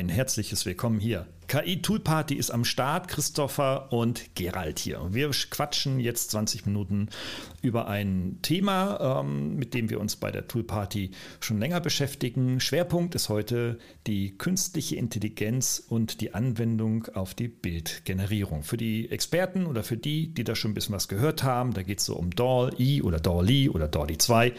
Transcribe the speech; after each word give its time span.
Ein 0.00 0.08
herzliches 0.08 0.64
Willkommen 0.64 0.98
hier 0.98 1.26
KI 1.50 1.82
Tool 1.82 1.98
Party 1.98 2.36
ist 2.36 2.52
am 2.52 2.64
Start, 2.64 3.08
Christopher 3.08 3.92
und 3.92 4.36
Gerald 4.36 4.78
hier. 4.78 5.04
Wir 5.10 5.28
quatschen 5.30 5.98
jetzt 5.98 6.30
20 6.30 6.64
Minuten 6.64 7.08
über 7.60 7.88
ein 7.88 8.38
Thema, 8.40 9.20
ähm, 9.20 9.56
mit 9.56 9.74
dem 9.74 9.90
wir 9.90 9.98
uns 9.98 10.14
bei 10.14 10.30
der 10.30 10.46
Tool 10.46 10.62
Party 10.62 11.10
schon 11.40 11.58
länger 11.58 11.80
beschäftigen. 11.80 12.60
Schwerpunkt 12.60 13.16
ist 13.16 13.28
heute 13.28 13.80
die 14.06 14.38
künstliche 14.38 14.94
Intelligenz 14.94 15.82
und 15.88 16.20
die 16.20 16.34
Anwendung 16.34 17.08
auf 17.14 17.34
die 17.34 17.48
Bildgenerierung. 17.48 18.62
Für 18.62 18.76
die 18.76 19.10
Experten 19.10 19.66
oder 19.66 19.82
für 19.82 19.96
die, 19.96 20.32
die 20.32 20.44
da 20.44 20.54
schon 20.54 20.70
ein 20.70 20.74
bisschen 20.74 20.94
was 20.94 21.08
gehört 21.08 21.42
haben, 21.42 21.74
da 21.74 21.82
geht 21.82 21.98
es 21.98 22.04
so 22.04 22.14
um 22.14 22.30
DALL-E 22.30 23.02
oder 23.02 23.18
DALL-E 23.18 23.70
oder 23.70 23.88
DALL-E 23.88 24.18
2. 24.18 24.52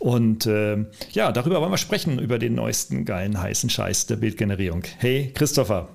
Und 0.00 0.46
äh, 0.46 0.78
ja, 1.12 1.30
darüber 1.30 1.60
wollen 1.60 1.70
wir 1.70 1.76
sprechen, 1.76 2.18
über 2.18 2.38
den 2.38 2.54
neuesten 2.54 3.04
geilen 3.04 3.40
heißen 3.40 3.68
Scheiß 3.68 4.06
der 4.06 4.16
Bildgenerierung. 4.16 4.82
Hey, 4.98 5.30
Christopher. 5.34 5.88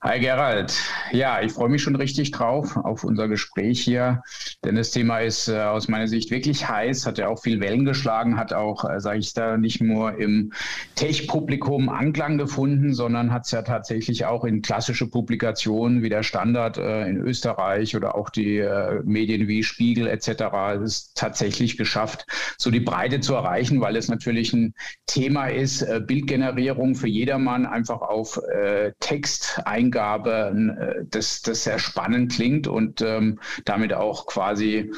Hi 0.00 0.20
Gerald. 0.20 0.78
Ja, 1.12 1.40
ich 1.40 1.52
freue 1.52 1.70
mich 1.70 1.82
schon 1.82 1.96
richtig 1.96 2.30
drauf 2.30 2.76
auf 2.76 3.04
unser 3.04 3.26
Gespräch 3.26 3.80
hier, 3.80 4.22
denn 4.62 4.74
das 4.74 4.90
Thema 4.90 5.20
ist 5.20 5.48
äh, 5.48 5.58
aus 5.60 5.88
meiner 5.88 6.08
Sicht 6.08 6.30
wirklich 6.30 6.68
heiß, 6.68 7.06
hat 7.06 7.18
ja 7.18 7.28
auch 7.28 7.40
viel 7.40 7.58
Wellen 7.60 7.86
geschlagen, 7.86 8.36
hat 8.36 8.52
auch, 8.52 8.88
äh, 8.88 9.00
sage 9.00 9.18
ich 9.18 9.32
da, 9.32 9.56
nicht 9.56 9.80
nur 9.80 10.18
im 10.18 10.52
Tech-Publikum 10.94 11.88
Anklang 11.88 12.36
gefunden, 12.36 12.92
sondern 12.92 13.32
hat 13.32 13.46
es 13.46 13.50
ja 13.52 13.62
tatsächlich 13.62 14.26
auch 14.26 14.44
in 14.44 14.60
klassische 14.62 15.08
Publikationen 15.08 16.02
wie 16.02 16.10
der 16.10 16.22
Standard 16.22 16.76
äh, 16.76 17.08
in 17.08 17.16
Österreich 17.16 17.96
oder 17.96 18.14
auch 18.14 18.28
die 18.28 18.62
Medien 19.04 19.48
wie 19.48 19.62
Spiegel 19.62 20.06
etc. 20.06 20.28
es 20.84 21.12
tatsächlich 21.14 21.76
geschafft, 21.76 22.26
so 22.58 22.70
die 22.70 22.80
Breite 22.80 23.20
zu 23.20 23.34
erreichen, 23.34 23.80
weil 23.80 23.96
es 23.96 24.08
natürlich 24.08 24.52
ein 24.52 24.74
Thema 25.06 25.46
ist, 25.46 25.86
Bildgenerierung 26.06 26.94
für 26.94 27.08
jedermann 27.08 27.66
einfach 27.66 28.00
auf 28.02 28.40
Text 29.00 29.63
Eingabe, 29.66 30.54
äh, 30.78 31.04
das, 31.10 31.42
das 31.42 31.64
sehr 31.64 31.78
spannend 31.78 32.32
klingt 32.32 32.66
und 32.66 33.00
ähm, 33.02 33.38
damit 33.64 33.92
auch 33.92 34.26
quasi 34.26 34.90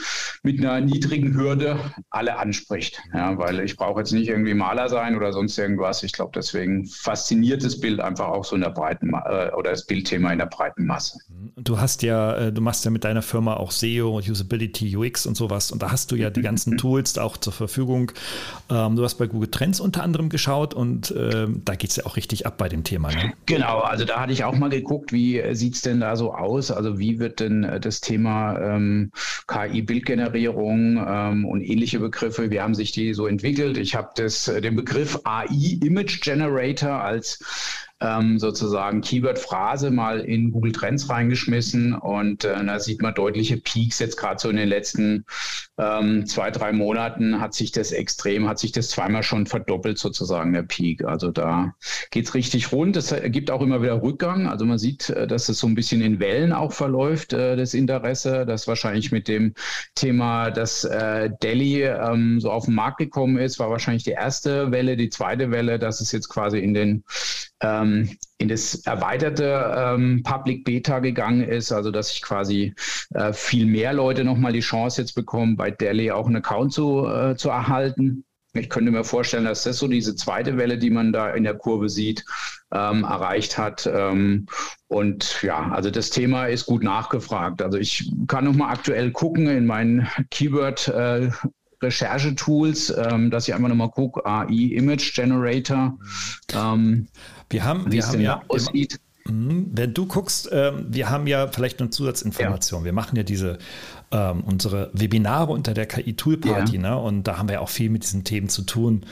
mit 0.42 0.61
einer 0.61 0.81
niedrigen 0.81 1.34
Hürde 1.34 1.78
alle 2.11 2.39
anspricht. 2.39 3.00
Ja, 3.14 3.37
weil 3.39 3.61
ich 3.61 3.77
brauche 3.77 4.00
jetzt 4.00 4.12
nicht 4.12 4.28
irgendwie 4.28 4.55
Maler 4.55 4.89
sein 4.89 5.17
oder 5.17 5.33
sonst 5.33 5.59
irgendwas. 5.59 6.03
Ich 6.03 6.12
glaube, 6.12 6.33
deswegen 6.34 6.87
fasziniert 6.87 7.64
das 7.64 7.81
Bild 7.81 8.00
einfach 8.00 8.28
auch 8.28 8.44
so 8.44 8.55
in 8.55 8.62
der 8.62 8.70
breiten 8.70 9.12
äh, 9.12 9.50
oder 9.56 9.70
das 9.70 9.87
Bildthema 9.87 10.33
in 10.33 10.39
der 10.39 10.47
breiten 10.47 10.87
Masse. 10.87 11.19
Du 11.56 11.81
hast 11.81 12.03
ja, 12.03 12.37
äh, 12.37 12.53
du 12.53 12.61
machst 12.61 12.84
ja 12.84 12.91
mit 12.91 13.05
deiner 13.05 13.22
Firma 13.22 13.55
auch 13.55 13.70
SEO, 13.70 14.19
Usability, 14.19 14.97
UX 14.97 15.27
und 15.27 15.37
sowas 15.37 15.70
und 15.70 15.83
da 15.83 15.91
hast 15.91 16.12
du 16.12 16.17
ja 16.17 16.31
die 16.31 16.42
ganzen 16.42 16.77
Tools 16.78 17.19
auch 17.19 17.37
zur 17.37 17.53
Verfügung. 17.53 18.12
Ähm, 18.70 18.97
du 18.97 19.05
hast 19.05 19.14
bei 19.17 19.27
Google 19.27 19.50
Trends 19.50 19.81
unter 19.81 20.03
anderem 20.03 20.28
geschaut 20.28 20.75
und 20.75 21.14
ähm, 21.17 21.62
da 21.64 21.75
geht 21.75 21.91
es 21.91 21.97
ja 21.97 22.06
auch 22.06 22.17
richtig 22.17 22.47
ab 22.47 22.59
bei 22.59 22.69
dem 22.69 22.84
Thema. 22.84 23.12
Ne? 23.12 23.33
Genau, 23.47 23.81
also 23.81 24.05
da 24.05 24.20
hatte 24.20 24.33
ich 24.33 24.44
auch 24.44 24.56
mal 24.59 24.71
geguckt, 24.71 25.12
wie 25.12 25.43
sieht 25.53 25.75
es 25.75 25.83
denn 25.83 26.01
da 26.01 26.17
so 26.17 26.35
aus? 26.35 26.71
Also 26.71 26.99
wie 26.99 27.19
wird 27.19 27.41
denn 27.41 27.65
äh, 27.65 27.81
das 27.81 28.00
Thema 28.00 28.59
ähm, 28.59 29.11
KI-Bildgenerierung 29.49 31.05
ähm, 31.06 31.44
und 31.44 31.62
ähnliche 31.62 32.00
Begriffe, 32.00 32.50
wie 32.50 32.61
haben 32.61 32.75
sich 32.75 32.93
die 32.93 33.15
so 33.15 33.27
entwickelt? 33.27 33.78
Ich 33.78 33.95
habe 33.95 34.22
äh, 34.22 34.61
den 34.61 34.77
Begriff 34.77 35.21
AI 35.25 35.78
Image 35.83 36.21
Generator 36.22 37.03
als 37.03 37.85
ähm, 38.01 38.39
sozusagen 38.39 39.01
Keyword-Phrase 39.01 39.91
mal 39.91 40.21
in 40.21 40.53
Google 40.53 40.73
Trends 40.73 41.09
reingeschmissen 41.09 41.95
und 41.95 42.45
äh, 42.45 42.65
da 42.65 42.79
sieht 42.79 43.01
man 43.01 43.15
deutliche 43.15 43.57
Peaks 43.57 43.99
jetzt 43.99 44.17
gerade 44.17 44.39
so 44.39 44.51
in 44.51 44.57
den 44.57 44.69
letzten 44.69 45.25
ähm, 45.79 46.27
zwei, 46.27 46.51
drei 46.51 46.73
Monaten 46.73 47.41
hat 47.41 47.53
sich 47.53 47.71
das 47.71 47.93
extrem, 47.93 48.49
hat 48.49 48.59
sich 48.59 48.73
das 48.73 48.89
zweimal 48.89 49.23
schon 49.23 49.47
verdoppelt 49.47 49.99
sozusagen 49.99 50.53
der 50.55 50.62
Peak. 50.62 51.05
Also 51.05 51.31
da 51.31 51.75
geht's 52.11 52.34
richtig 52.34 52.73
rund. 52.73 52.97
Es 52.97 53.15
gibt 53.27 53.51
auch 53.51 53.61
immer 53.61 53.83
wieder 53.83 54.03
Rückgang. 54.03 54.47
Also 54.47 54.65
man 54.65 54.78
sieht, 54.78 55.11
äh, 55.11 55.27
dass 55.27 55.49
es 55.49 55.59
so 55.59 55.67
ein 55.67 55.75
bisschen 55.75 56.01
in 56.01 56.19
Wellen 56.19 56.53
auch 56.53 56.73
verläuft, 56.73 57.34
äh, 57.34 57.57
das 57.57 57.75
Interesse. 57.75 58.47
Das 58.47 58.67
wahrscheinlich 58.67 59.13
mit 59.13 59.28
dem 59.28 59.55
Thema, 59.95 60.51
dass 60.51 60.84
äh, 60.84 61.31
Delhi 61.43 61.83
ähm, 61.83 62.41
so 62.41 62.51
auf 62.51 62.65
den 62.65 62.75
Markt 62.75 62.99
gekommen 62.99 63.37
ist, 63.37 63.59
war 63.59 63.71
wahrscheinlich 63.71 64.05
die 64.05 64.11
erste 64.11 64.71
Welle. 64.71 64.97
Die 64.97 65.11
zweite 65.11 65.51
Welle, 65.51 65.78
dass 65.78 66.01
es 66.01 66.11
jetzt 66.13 66.28
quasi 66.28 66.59
in 66.59 66.73
den 66.73 67.05
ähm, 67.61 68.17
in 68.39 68.49
das 68.49 68.87
erweiterte 68.87 69.75
ähm, 69.77 70.22
Public 70.22 70.65
Beta 70.65 70.99
gegangen 70.99 71.43
ist, 71.43 71.72
also 71.72 71.91
dass 71.91 72.12
ich 72.12 72.22
quasi 72.22 72.75
äh, 73.15 73.33
viel 73.33 73.67
mehr 73.67 73.93
Leute 73.93 74.25
nochmal 74.25 74.53
die 74.53 74.61
Chance 74.61 75.00
jetzt 75.00 75.15
bekommen, 75.15 75.56
bei 75.56 75.71
Delhi 75.71 76.11
auch 76.11 76.27
einen 76.27 76.37
Account 76.37 76.72
zu, 76.72 77.06
äh, 77.06 77.37
zu 77.37 77.49
erhalten. 77.49 78.25
Ich 78.53 78.71
könnte 78.71 78.91
mir 78.91 79.05
vorstellen, 79.05 79.45
dass 79.45 79.65
das 79.65 79.78
so 79.78 79.89
diese 79.89 80.16
zweite 80.16 80.56
Welle, 80.56 80.78
die 80.78 80.91
man 80.91 81.12
da 81.12 81.31
in 81.31 81.45
der 81.45 81.55
Kurve 81.55 81.89
sieht, 81.89 82.25
ähm, 82.72 83.05
erreicht 83.05 83.59
hat. 83.59 83.91
Ähm, 83.93 84.47
und 84.89 85.43
ja, 85.43 85.71
also 85.71 85.91
das 85.91 86.11
Thema 86.11 86.47
ist 86.47 86.66
gut 86.66 86.83
nachgefragt. 86.83 87.61
Also 87.61 87.77
ich 87.78 88.11
kann 88.28 88.45
nochmal 88.45 88.72
aktuell 88.72 89.11
gucken 89.11 89.49
in 89.49 89.66
meinen 89.66 90.09
Keyword- 90.31 90.89
äh, 90.89 91.31
Recherchetools, 91.83 92.91
ähm, 92.97 93.31
dass 93.31 93.49
ich 93.49 93.55
einfach 93.55 93.69
nochmal 93.69 93.91
gucke, 93.91 94.25
AI 94.25 94.72
Image 94.75 95.15
Generator. 95.15 95.99
Ähm, 96.55 97.09
wir 97.51 97.65
haben, 97.65 97.91
wir 97.91 98.07
haben 98.07 98.21
ja 98.21 98.43
aussieht. 98.49 99.01
Mhm. 99.29 99.71
Wenn 99.73 99.95
du 99.95 100.07
guckst, 100.07 100.49
ähm, 100.53 100.87
wir 100.89 101.11
haben 101.11 101.27
ja 101.27 101.49
vielleicht 101.49 101.81
eine 101.81 101.91
Zusatzinformation. 101.91 102.83
Ja. 102.83 102.84
Wir 102.84 102.93
machen 102.93 103.17
ja 103.17 103.23
diese 103.23 103.59
ähm, 104.12 104.45
unsere 104.45 104.91
Webinare 104.93 105.53
unter 105.53 105.75
der 105.75 105.87
KI 105.87 106.15
Tool 106.15 106.37
Party, 106.37 106.77
ja. 106.77 106.83
ne? 106.83 106.97
Und 106.97 107.25
da 107.25 107.39
haben 107.39 107.49
wir 107.49 107.61
auch 107.61 107.69
viel 107.69 107.91
mit 107.91 108.05
diesen 108.05 108.23
Themen 108.23 108.49
zu 108.49 108.62
tun, 108.62 109.03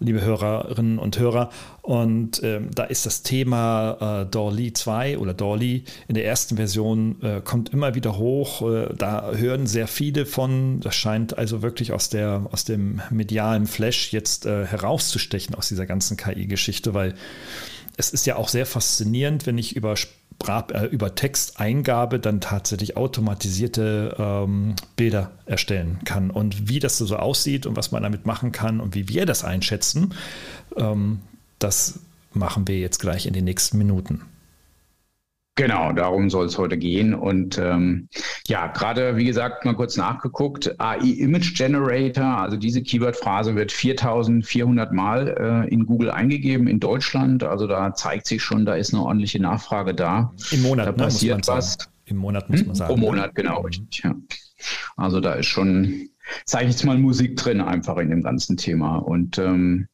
liebe 0.00 0.20
Hörerinnen 0.22 0.98
und 0.98 1.18
Hörer. 1.18 1.50
Und 1.82 2.42
ähm, 2.42 2.70
da 2.74 2.84
ist 2.84 3.06
das 3.06 3.22
Thema 3.22 4.22
äh, 4.22 4.26
Dolly 4.26 4.72
2 4.72 5.18
oder 5.18 5.34
Dolly 5.34 5.84
in 6.08 6.14
der 6.14 6.24
ersten 6.24 6.56
Version 6.56 7.22
äh, 7.22 7.40
kommt 7.40 7.72
immer 7.72 7.94
wieder 7.94 8.18
hoch. 8.18 8.62
Äh, 8.68 8.94
da 8.96 9.30
hören 9.32 9.66
sehr 9.66 9.86
viele 9.86 10.26
von. 10.26 10.80
Das 10.80 10.96
scheint 10.96 11.38
also 11.38 11.62
wirklich 11.62 11.92
aus 11.92 12.08
der 12.08 12.46
aus 12.50 12.64
dem 12.64 13.00
medialen 13.10 13.66
Flash 13.66 14.12
jetzt 14.12 14.46
äh, 14.46 14.66
herauszustechen 14.66 15.54
aus 15.54 15.68
dieser 15.68 15.86
ganzen 15.86 16.16
KI-Geschichte, 16.16 16.92
weil 16.92 17.14
es 18.00 18.10
ist 18.10 18.26
ja 18.26 18.36
auch 18.36 18.48
sehr 18.48 18.66
faszinierend, 18.66 19.46
wenn 19.46 19.58
ich 19.58 19.76
über, 19.76 19.94
äh, 19.94 20.86
über 20.86 21.14
Texteingabe 21.14 22.18
dann 22.18 22.40
tatsächlich 22.40 22.96
automatisierte 22.96 24.16
ähm, 24.18 24.74
Bilder 24.96 25.30
erstellen 25.46 26.00
kann. 26.04 26.30
Und 26.30 26.68
wie 26.68 26.80
das 26.80 26.98
so 26.98 27.16
aussieht 27.16 27.66
und 27.66 27.76
was 27.76 27.92
man 27.92 28.02
damit 28.02 28.26
machen 28.26 28.50
kann 28.50 28.80
und 28.80 28.94
wie 28.94 29.08
wir 29.08 29.26
das 29.26 29.44
einschätzen, 29.44 30.14
ähm, 30.76 31.20
das 31.58 32.00
machen 32.32 32.66
wir 32.66 32.78
jetzt 32.78 32.98
gleich 32.98 33.26
in 33.26 33.34
den 33.34 33.44
nächsten 33.44 33.76
Minuten. 33.78 34.22
Genau, 35.60 35.92
darum 35.92 36.30
soll 36.30 36.46
es 36.46 36.56
heute 36.56 36.78
gehen. 36.78 37.12
Und 37.12 37.58
ähm, 37.58 38.08
ja, 38.46 38.68
gerade 38.68 39.18
wie 39.18 39.26
gesagt, 39.26 39.66
mal 39.66 39.74
kurz 39.74 39.98
nachgeguckt. 39.98 40.80
AI 40.80 41.00
Image 41.00 41.54
Generator, 41.54 42.24
also 42.24 42.56
diese 42.56 42.82
Keyword-Phrase 42.82 43.54
wird 43.56 43.70
4400 43.70 44.90
Mal 44.90 45.28
äh, 45.68 45.68
in 45.70 45.84
Google 45.84 46.12
eingegeben 46.12 46.66
in 46.66 46.80
Deutschland. 46.80 47.44
Also 47.44 47.66
da 47.66 47.92
zeigt 47.92 48.26
sich 48.26 48.42
schon, 48.42 48.64
da 48.64 48.74
ist 48.74 48.94
eine 48.94 49.02
ordentliche 49.02 49.38
Nachfrage 49.38 49.94
da. 49.94 50.32
Im 50.50 50.62
Monat, 50.62 50.86
da 50.86 50.92
passiert 50.92 51.46
ne, 51.46 51.54
was. 51.54 51.76
Im 52.06 52.16
Monat 52.16 52.48
muss 52.48 52.60
hm? 52.60 52.68
man 52.68 52.76
sagen. 52.76 52.94
Pro 52.94 52.96
Monat, 52.96 53.34
genau, 53.34 53.60
richtig. 53.60 54.02
Ja. 54.02 54.14
Also 54.96 55.20
da 55.20 55.34
ist 55.34 55.46
schon, 55.46 56.08
sage 56.46 56.64
ich 56.64 56.70
jetzt 56.70 56.86
mal, 56.86 56.96
Musik 56.96 57.36
drin 57.36 57.60
einfach 57.60 57.98
in 57.98 58.08
dem 58.08 58.22
ganzen 58.22 58.56
Thema. 58.56 58.96
Und 58.96 59.36
ähm, 59.36 59.88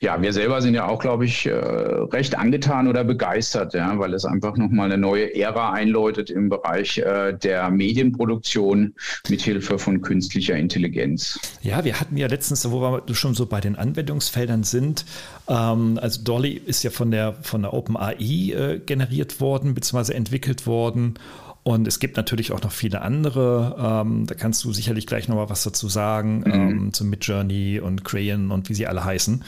ja, 0.00 0.20
wir 0.20 0.32
selber 0.32 0.60
sind 0.60 0.74
ja 0.74 0.86
auch, 0.86 0.98
glaube 0.98 1.24
ich, 1.24 1.46
äh, 1.46 1.52
recht 1.52 2.36
angetan 2.36 2.88
oder 2.88 3.04
begeistert, 3.04 3.74
ja, 3.74 3.98
weil 3.98 4.14
es 4.14 4.24
einfach 4.24 4.56
nochmal 4.56 4.86
eine 4.86 4.98
neue 4.98 5.34
Ära 5.34 5.72
einläutet 5.72 6.30
im 6.30 6.48
Bereich 6.48 6.98
äh, 6.98 7.32
der 7.32 7.70
Medienproduktion 7.70 8.94
mithilfe 9.28 9.78
von 9.78 10.02
künstlicher 10.02 10.56
Intelligenz. 10.56 11.38
Ja, 11.62 11.84
wir 11.84 12.00
hatten 12.00 12.16
ja 12.16 12.26
letztens, 12.26 12.70
wo 12.70 12.80
wir 12.80 13.14
schon 13.14 13.34
so 13.34 13.46
bei 13.46 13.60
den 13.60 13.76
Anwendungsfeldern 13.76 14.64
sind, 14.64 15.04
ähm, 15.48 15.98
also 16.00 16.22
Dolly 16.22 16.52
ist 16.52 16.82
ja 16.82 16.90
von 16.90 17.10
der, 17.10 17.34
von 17.42 17.62
der 17.62 17.72
OpenAI 17.72 18.14
äh, 18.52 18.78
generiert 18.84 19.40
worden, 19.40 19.74
beziehungsweise 19.74 20.14
entwickelt 20.14 20.66
worden. 20.66 21.14
Und 21.64 21.86
es 21.86 22.00
gibt 22.00 22.16
natürlich 22.16 22.50
auch 22.50 22.60
noch 22.62 22.72
viele 22.72 23.02
andere. 23.02 23.76
Ähm, 23.78 24.26
da 24.26 24.34
kannst 24.34 24.64
du 24.64 24.72
sicherlich 24.72 25.06
gleich 25.06 25.28
noch 25.28 25.36
mal 25.36 25.48
was 25.48 25.62
dazu 25.62 25.88
sagen 25.88 26.40
mhm. 26.40 26.52
ähm, 26.52 26.92
zu 26.92 27.04
Midjourney 27.04 27.78
und 27.78 28.04
Crayon 28.04 28.50
und 28.50 28.68
wie 28.68 28.74
sie 28.74 28.88
alle 28.88 29.04
heißen. 29.04 29.44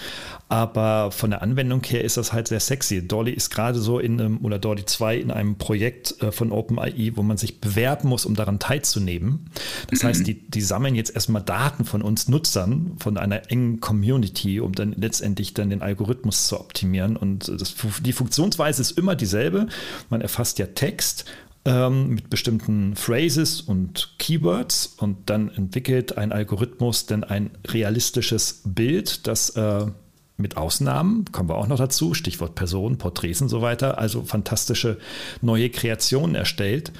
Aber 0.48 1.10
von 1.10 1.30
der 1.30 1.42
Anwendung 1.42 1.82
her 1.82 2.04
ist 2.04 2.16
das 2.16 2.32
halt 2.32 2.46
sehr 2.46 2.60
sexy. 2.60 3.08
Dolly 3.08 3.32
ist 3.32 3.50
gerade 3.50 3.80
so 3.80 3.98
in 3.98 4.20
einem, 4.20 4.44
oder 4.44 4.60
Dolly 4.60 4.84
2 4.84 5.16
in 5.16 5.30
einem 5.32 5.56
Projekt 5.56 6.22
äh, 6.22 6.30
von 6.30 6.52
OpenAI, 6.52 7.12
wo 7.16 7.24
man 7.24 7.36
sich 7.36 7.60
bewerben 7.60 8.08
muss, 8.08 8.26
um 8.26 8.36
daran 8.36 8.60
teilzunehmen. 8.60 9.50
Das 9.90 10.04
mhm. 10.04 10.06
heißt, 10.06 10.26
die, 10.26 10.48
die 10.48 10.60
sammeln 10.60 10.94
jetzt 10.94 11.16
erstmal 11.16 11.42
Daten 11.42 11.84
von 11.84 12.00
uns 12.00 12.28
Nutzern, 12.28 12.92
von 13.00 13.18
einer 13.18 13.50
engen 13.50 13.80
Community, 13.80 14.60
um 14.60 14.72
dann 14.72 14.92
letztendlich 14.92 15.52
dann 15.54 15.68
den 15.68 15.82
Algorithmus 15.82 16.46
zu 16.46 16.60
optimieren. 16.60 17.16
Und 17.16 17.48
das, 17.48 17.74
die 18.04 18.12
Funktionsweise 18.12 18.82
ist 18.82 18.92
immer 18.92 19.16
dieselbe. 19.16 19.66
Man 20.10 20.20
erfasst 20.20 20.60
ja 20.60 20.66
Text 20.66 21.24
ähm, 21.64 22.10
mit 22.10 22.30
bestimmten 22.30 22.94
Phrases 22.94 23.60
und 23.60 24.14
Keywords 24.18 24.94
und 24.98 25.30
dann 25.30 25.50
entwickelt 25.50 26.18
ein 26.18 26.32
Algorithmus 26.32 27.06
dann 27.06 27.24
ein 27.24 27.50
realistisches 27.66 28.62
Bild, 28.64 29.26
das 29.26 29.50
äh, 29.50 29.86
mit 30.36 30.56
Ausnahmen, 30.56 31.26
kommen 31.30 31.48
wir 31.48 31.54
auch 31.54 31.68
noch 31.68 31.78
dazu, 31.78 32.12
Stichwort 32.12 32.54
Personen, 32.56 32.98
Porträts 32.98 33.40
und 33.40 33.48
so 33.48 33.62
weiter, 33.62 33.98
also 33.98 34.22
fantastische 34.22 34.98
neue 35.40 35.70
Kreationen 35.70 36.34
erstellt. 36.34 36.92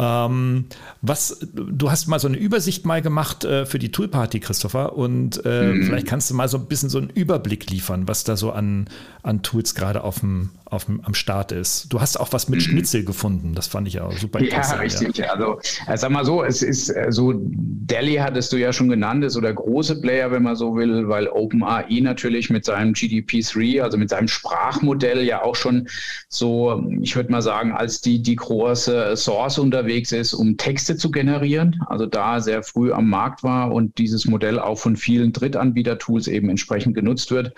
Ähm, 0.00 0.66
was, 1.02 1.40
du 1.52 1.90
hast 1.90 2.06
mal 2.06 2.20
so 2.20 2.28
eine 2.28 2.36
Übersicht 2.36 2.86
mal 2.86 3.02
gemacht 3.02 3.44
äh, 3.44 3.66
für 3.66 3.80
die 3.80 3.90
Toolparty, 3.90 4.38
Christopher, 4.38 4.96
und 4.96 5.44
äh, 5.44 5.72
mhm. 5.72 5.86
vielleicht 5.86 6.06
kannst 6.06 6.30
du 6.30 6.34
mal 6.34 6.48
so 6.48 6.56
ein 6.56 6.66
bisschen 6.66 6.88
so 6.88 6.98
einen 6.98 7.10
Überblick 7.10 7.68
liefern, 7.68 8.06
was 8.06 8.22
da 8.22 8.36
so 8.36 8.52
an, 8.52 8.88
an 9.22 9.42
Tools 9.42 9.74
gerade 9.74 10.04
auf 10.04 10.20
dem, 10.20 10.50
auf 10.70 10.86
am 10.88 11.14
Start 11.14 11.52
ist. 11.52 11.92
Du 11.92 12.00
hast 12.00 12.18
auch 12.18 12.32
was 12.32 12.48
mit 12.48 12.60
mhm. 12.60 12.64
Schnitzel 12.64 13.04
gefunden, 13.04 13.54
das 13.54 13.66
fand 13.66 13.88
ich 13.88 14.00
auch 14.00 14.12
super 14.12 14.40
interessant. 14.40 14.76
Ja, 14.76 14.82
richtig. 14.82 15.16
Ja. 15.18 15.32
Also, 15.32 15.60
äh, 15.86 15.96
sag 15.96 16.10
mal 16.10 16.24
so, 16.24 16.44
es 16.44 16.62
ist 16.62 16.90
äh, 16.90 17.06
so, 17.10 17.34
Delhi 17.34 18.16
hattest 18.16 18.52
du 18.52 18.56
ja 18.56 18.72
schon 18.72 18.88
genannt, 18.88 19.24
ist 19.24 19.32
so 19.34 19.40
der 19.40 19.54
große 19.54 20.00
Player, 20.00 20.30
wenn 20.30 20.42
man 20.42 20.56
so 20.56 20.76
will, 20.76 21.08
weil 21.08 21.28
OpenAI 21.28 22.00
natürlich 22.00 22.50
mit 22.50 22.64
seinem 22.64 22.92
GDP3, 22.92 23.82
also 23.82 23.96
mit 23.96 24.10
seinem 24.10 24.28
Sprachmodell 24.28 25.24
ja 25.24 25.42
auch 25.42 25.56
schon 25.56 25.88
so, 26.28 26.84
ich 27.00 27.16
würde 27.16 27.32
mal 27.32 27.42
sagen, 27.42 27.72
als 27.72 28.00
die, 28.00 28.22
die 28.22 28.36
große 28.36 29.16
Source 29.16 29.58
unterwegs 29.58 30.12
ist, 30.12 30.34
um 30.34 30.56
Texte 30.56 30.96
zu 30.96 31.10
generieren. 31.10 31.80
Also 31.86 32.06
da 32.06 32.40
sehr 32.40 32.62
früh 32.62 32.92
am 32.92 33.08
Markt 33.08 33.42
war 33.42 33.72
und 33.72 33.98
dieses 33.98 34.26
Modell 34.26 34.58
auch 34.58 34.78
von 34.78 34.96
vielen 34.96 35.32
Drittanbieter-Tools 35.32 36.28
eben 36.28 36.50
entsprechend 36.50 36.94
genutzt 36.94 37.30
wird. 37.30 37.52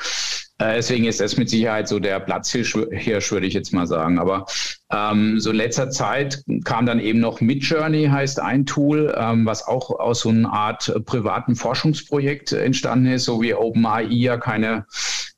Äh, 0.60 0.76
deswegen 0.76 1.06
ist 1.06 1.20
das 1.20 1.36
mit 1.36 1.48
Sicherheit 1.48 1.88
so 1.88 1.98
der 1.98 2.20
Platzhirsch, 2.20 2.76
würde 2.76 3.46
ich 3.46 3.54
jetzt 3.54 3.72
mal 3.72 3.86
sagen. 3.86 4.18
Aber 4.18 4.46
ähm, 4.92 5.40
so 5.40 5.50
in 5.50 5.56
letzter 5.56 5.90
Zeit 5.90 6.44
kam 6.64 6.84
dann 6.86 7.00
eben 7.00 7.18
noch 7.18 7.40
Midjourney, 7.40 8.06
heißt 8.06 8.40
ein 8.40 8.66
Tool, 8.66 9.14
ähm, 9.16 9.46
was 9.46 9.66
auch 9.66 9.90
aus 9.90 10.20
so 10.20 10.28
einer 10.28 10.52
Art 10.52 10.92
privaten 11.06 11.56
Forschungsprojekt 11.56 12.52
entstanden 12.52 13.06
ist, 13.06 13.24
so 13.24 13.40
wie 13.40 13.54
OpenAI 13.54 14.02
ja 14.02 14.36
keine 14.36 14.84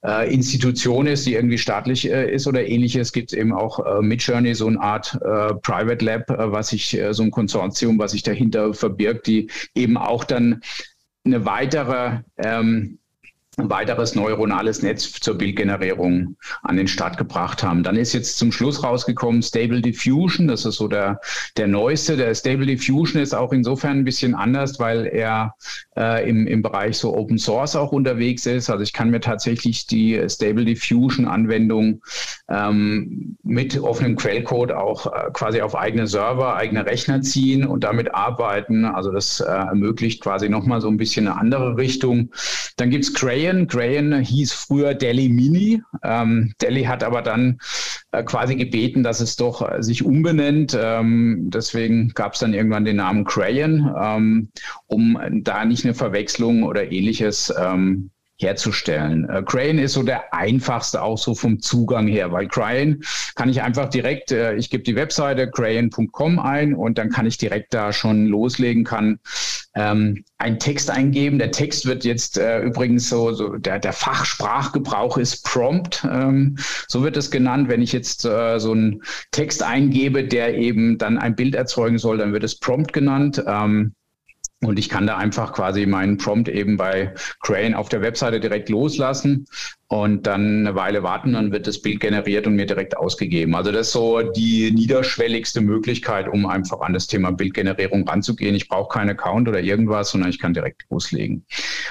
äh, 0.04 0.32
Institution 0.34 1.06
ist, 1.06 1.24
die 1.26 1.34
irgendwie 1.34 1.58
staatlich 1.58 2.10
äh, 2.10 2.34
ist 2.34 2.48
oder 2.48 2.66
ähnliches, 2.66 3.12
gibt 3.12 3.32
es 3.32 3.38
eben 3.38 3.52
auch 3.52 3.78
äh, 3.78 4.02
Midjourney, 4.02 4.54
so 4.54 4.66
eine 4.66 4.80
Art 4.80 5.14
äh, 5.22 5.54
Private 5.54 6.04
Lab, 6.04 6.30
äh, 6.30 6.50
was 6.50 6.70
sich, 6.70 6.98
äh, 6.98 7.14
so 7.14 7.22
ein 7.22 7.30
Konsortium, 7.30 7.98
was 7.98 8.10
sich 8.10 8.24
dahinter 8.24 8.74
verbirgt, 8.74 9.28
die 9.28 9.48
eben 9.76 9.96
auch 9.96 10.24
dann 10.24 10.62
eine 11.24 11.44
weitere 11.44 12.18
ähm, 12.38 12.98
ein 13.58 13.68
weiteres 13.68 14.14
neuronales 14.14 14.82
Netz 14.82 15.12
zur 15.12 15.36
Bildgenerierung 15.36 16.36
an 16.62 16.76
den 16.78 16.88
Start 16.88 17.18
gebracht 17.18 17.62
haben. 17.62 17.82
Dann 17.82 17.96
ist 17.96 18.14
jetzt 18.14 18.38
zum 18.38 18.50
Schluss 18.50 18.82
rausgekommen 18.82 19.42
Stable 19.42 19.82
Diffusion. 19.82 20.48
Das 20.48 20.64
ist 20.64 20.76
so 20.76 20.88
der, 20.88 21.20
der 21.58 21.66
neueste. 21.66 22.16
Der 22.16 22.34
Stable 22.34 22.64
Diffusion 22.64 23.20
ist 23.20 23.34
auch 23.34 23.52
insofern 23.52 23.98
ein 23.98 24.04
bisschen 24.04 24.34
anders, 24.34 24.80
weil 24.80 25.06
er 25.06 25.54
äh, 25.98 26.26
im, 26.26 26.46
im 26.46 26.62
Bereich 26.62 26.96
so 26.96 27.14
Open 27.14 27.36
Source 27.36 27.76
auch 27.76 27.92
unterwegs 27.92 28.46
ist. 28.46 28.70
Also 28.70 28.82
ich 28.82 28.94
kann 28.94 29.10
mir 29.10 29.20
tatsächlich 29.20 29.86
die 29.86 30.18
Stable 30.30 30.64
Diffusion 30.64 31.26
Anwendung 31.26 32.00
ähm, 32.48 33.36
mit 33.42 33.78
offenem 33.78 34.16
Quellcode 34.16 34.72
auch 34.72 35.06
äh, 35.06 35.30
quasi 35.34 35.60
auf 35.60 35.76
eigene 35.76 36.06
Server, 36.06 36.56
eigene 36.56 36.86
Rechner 36.86 37.20
ziehen 37.20 37.66
und 37.66 37.84
damit 37.84 38.14
arbeiten. 38.14 38.86
Also 38.86 39.12
das 39.12 39.40
äh, 39.40 39.44
ermöglicht 39.44 40.22
quasi 40.22 40.48
nochmal 40.48 40.80
so 40.80 40.88
ein 40.88 40.96
bisschen 40.96 41.28
eine 41.28 41.36
andere 41.36 41.76
Richtung. 41.76 42.30
Dann 42.78 42.88
gibt's 42.88 43.12
Cray 43.12 43.41
Grayen. 43.42 43.66
Grayen 43.66 44.20
hieß 44.20 44.52
früher 44.52 44.94
Delhi 44.94 45.28
Mini. 45.28 45.82
Ähm, 46.04 46.52
Delhi 46.62 46.84
hat 46.84 47.02
aber 47.02 47.22
dann 47.22 47.58
äh, 48.12 48.22
quasi 48.22 48.54
gebeten, 48.54 49.02
dass 49.02 49.20
es 49.20 49.36
doch 49.36 49.68
äh, 49.68 49.82
sich 49.82 50.04
umbenennt. 50.04 50.78
Ähm, 50.80 51.50
deswegen 51.52 52.10
gab 52.14 52.34
es 52.34 52.40
dann 52.40 52.54
irgendwann 52.54 52.84
den 52.84 52.96
Namen 52.96 53.24
Crayon, 53.24 53.92
ähm, 54.00 54.48
um 54.86 55.18
da 55.42 55.64
nicht 55.64 55.84
eine 55.84 55.94
Verwechslung 55.94 56.62
oder 56.62 56.90
ähnliches 56.92 57.52
ähm, 57.58 58.11
herzustellen. 58.42 59.28
Äh, 59.28 59.42
Crayon 59.42 59.78
ist 59.78 59.94
so 59.94 60.02
der 60.02 60.34
einfachste 60.34 61.02
auch 61.02 61.18
so 61.18 61.34
vom 61.34 61.60
Zugang 61.60 62.06
her, 62.06 62.32
weil 62.32 62.48
Crayon 62.48 63.02
kann 63.34 63.48
ich 63.48 63.62
einfach 63.62 63.88
direkt, 63.88 64.32
äh, 64.32 64.54
ich 64.54 64.70
gebe 64.70 64.82
die 64.82 64.96
Webseite 64.96 65.50
crayon.com 65.50 66.38
ein 66.38 66.74
und 66.74 66.98
dann 66.98 67.10
kann 67.10 67.26
ich 67.26 67.38
direkt 67.38 67.74
da 67.74 67.92
schon 67.92 68.26
loslegen, 68.26 68.84
kann 68.84 69.20
ähm, 69.74 70.24
einen 70.38 70.58
Text 70.58 70.90
eingeben. 70.90 71.38
Der 71.38 71.50
Text 71.50 71.86
wird 71.86 72.04
jetzt 72.04 72.38
äh, 72.38 72.60
übrigens 72.60 73.08
so, 73.08 73.32
so 73.32 73.56
der, 73.56 73.78
der 73.78 73.92
Fachsprachgebrauch 73.92 75.16
ist 75.16 75.44
Prompt, 75.44 76.06
ähm, 76.10 76.56
so 76.88 77.02
wird 77.02 77.16
es 77.16 77.30
genannt. 77.30 77.68
Wenn 77.68 77.82
ich 77.82 77.92
jetzt 77.92 78.24
äh, 78.24 78.58
so 78.58 78.72
einen 78.72 79.02
Text 79.30 79.62
eingebe, 79.62 80.24
der 80.24 80.56
eben 80.56 80.98
dann 80.98 81.18
ein 81.18 81.36
Bild 81.36 81.54
erzeugen 81.54 81.98
soll, 81.98 82.18
dann 82.18 82.32
wird 82.32 82.44
es 82.44 82.58
Prompt 82.58 82.92
genannt. 82.92 83.42
Ähm, 83.46 83.94
und 84.62 84.78
ich 84.78 84.88
kann 84.88 85.06
da 85.06 85.16
einfach 85.16 85.52
quasi 85.52 85.86
meinen 85.86 86.18
Prompt 86.18 86.48
eben 86.48 86.76
bei 86.76 87.14
Crane 87.40 87.74
auf 87.74 87.88
der 87.88 88.00
Webseite 88.00 88.38
direkt 88.38 88.68
loslassen 88.68 89.46
und 89.88 90.26
dann 90.26 90.60
eine 90.60 90.74
Weile 90.76 91.02
warten, 91.02 91.32
dann 91.32 91.52
wird 91.52 91.66
das 91.66 91.82
Bild 91.82 92.00
generiert 92.00 92.46
und 92.46 92.54
mir 92.54 92.64
direkt 92.64 92.96
ausgegeben. 92.96 93.54
Also 93.56 93.72
das 93.72 93.88
ist 93.88 93.92
so 93.92 94.22
die 94.22 94.70
niederschwelligste 94.72 95.60
Möglichkeit, 95.60 96.28
um 96.28 96.46
einfach 96.46 96.80
an 96.80 96.92
das 96.92 97.08
Thema 97.08 97.32
Bildgenerierung 97.32 98.08
ranzugehen. 98.08 98.54
Ich 98.54 98.68
brauche 98.68 98.88
keinen 98.88 99.10
Account 99.10 99.48
oder 99.48 99.60
irgendwas, 99.60 100.10
sondern 100.10 100.30
ich 100.30 100.38
kann 100.38 100.54
direkt 100.54 100.84
loslegen. 100.90 101.44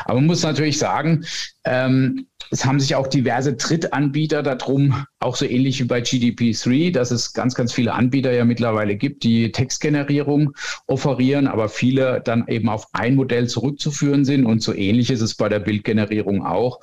Aber 0.05 0.15
man 0.15 0.27
muss 0.27 0.41
natürlich 0.41 0.79
sagen, 0.79 1.25
ähm, 1.65 2.25
es 2.51 2.65
haben 2.65 2.81
sich 2.81 2.95
auch 2.95 3.07
diverse 3.07 3.53
Drittanbieter 3.53 4.43
darum, 4.43 5.05
auch 5.19 5.37
so 5.37 5.45
ähnlich 5.45 5.79
wie 5.79 5.85
bei 5.85 5.99
GDP3, 6.01 6.91
dass 6.91 7.09
es 7.09 7.31
ganz, 7.31 7.55
ganz 7.55 7.71
viele 7.71 7.93
Anbieter 7.93 8.33
ja 8.33 8.43
mittlerweile 8.43 8.97
gibt, 8.97 9.23
die 9.23 9.53
Textgenerierung 9.53 10.53
offerieren, 10.85 11.47
aber 11.47 11.69
viele 11.69 12.21
dann 12.21 12.45
eben 12.49 12.67
auf 12.67 12.87
ein 12.91 13.15
Modell 13.15 13.47
zurückzuführen 13.47 14.25
sind. 14.25 14.45
Und 14.45 14.61
so 14.61 14.73
ähnlich 14.73 15.09
ist 15.11 15.21
es 15.21 15.35
bei 15.35 15.47
der 15.47 15.59
Bildgenerierung 15.59 16.45
auch 16.45 16.81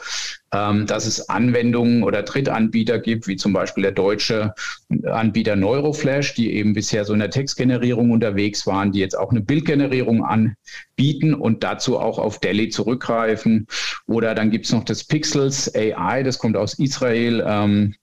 dass 0.51 1.07
es 1.07 1.29
Anwendungen 1.29 2.03
oder 2.03 2.23
Drittanbieter 2.23 2.99
gibt, 2.99 3.27
wie 3.27 3.37
zum 3.37 3.53
Beispiel 3.53 3.83
der 3.83 3.93
deutsche 3.93 4.55
Anbieter 5.05 5.57
Neuroflash, 5.57 6.35
die 6.35 6.55
eben 6.55 6.73
bisher 6.73 7.05
so 7.05 7.13
in 7.13 7.19
der 7.19 7.31
Textgenerierung 7.31 8.11
unterwegs 8.11 8.67
waren, 8.67 8.93
die 8.93 9.01
jetzt 9.01 9.19
auch 9.19 9.31
eine 9.31 9.43
Bildgenerierung 9.43 10.25
anbieten 10.25 11.35
und 11.35 11.65
dazu 11.65 11.99
auch 11.99 12.19
auf 12.19 12.41
Delhi 12.41 12.71
zurückgreifen. 12.71 13.67
Oder 14.07 14.35
dann 14.35 14.51
gibt 14.51 14.65
es 14.65 14.73
noch 14.73 14.85
das 14.85 15.05
Pixels 15.05 15.75
AI, 15.75 16.23
das 16.23 16.39
kommt 16.39 16.57
aus 16.57 16.79
Israel. 16.79 17.45
Ähm, 17.47 17.95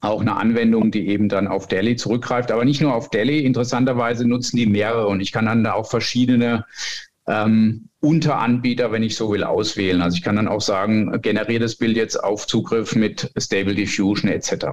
auch 0.00 0.20
eine 0.20 0.36
Anwendung, 0.36 0.92
die 0.92 1.08
eben 1.08 1.28
dann 1.28 1.48
auf 1.48 1.66
Delhi 1.66 1.96
zurückgreift, 1.96 2.52
aber 2.52 2.64
nicht 2.64 2.80
nur 2.80 2.94
auf 2.94 3.10
Delhi. 3.10 3.40
Interessanterweise 3.40 4.28
nutzen 4.28 4.56
die 4.56 4.66
mehrere 4.66 5.08
und 5.08 5.20
ich 5.20 5.32
kann 5.32 5.46
dann 5.46 5.64
da 5.64 5.72
auch 5.72 5.90
verschiedene 5.90 6.64
ähm, 7.28 7.88
Unteranbieter, 8.00 8.90
wenn 8.90 9.02
ich 9.02 9.16
so 9.16 9.30
will, 9.30 9.44
auswählen. 9.44 10.02
Also 10.02 10.16
ich 10.16 10.22
kann 10.22 10.36
dann 10.36 10.48
auch 10.48 10.60
sagen, 10.60 11.20
generiere 11.20 11.60
das 11.60 11.76
Bild 11.76 11.96
jetzt 11.96 12.16
auf 12.16 12.46
Zugriff 12.46 12.96
mit 12.96 13.30
Stable 13.36 13.74
Diffusion 13.74 14.30
etc. 14.30 14.66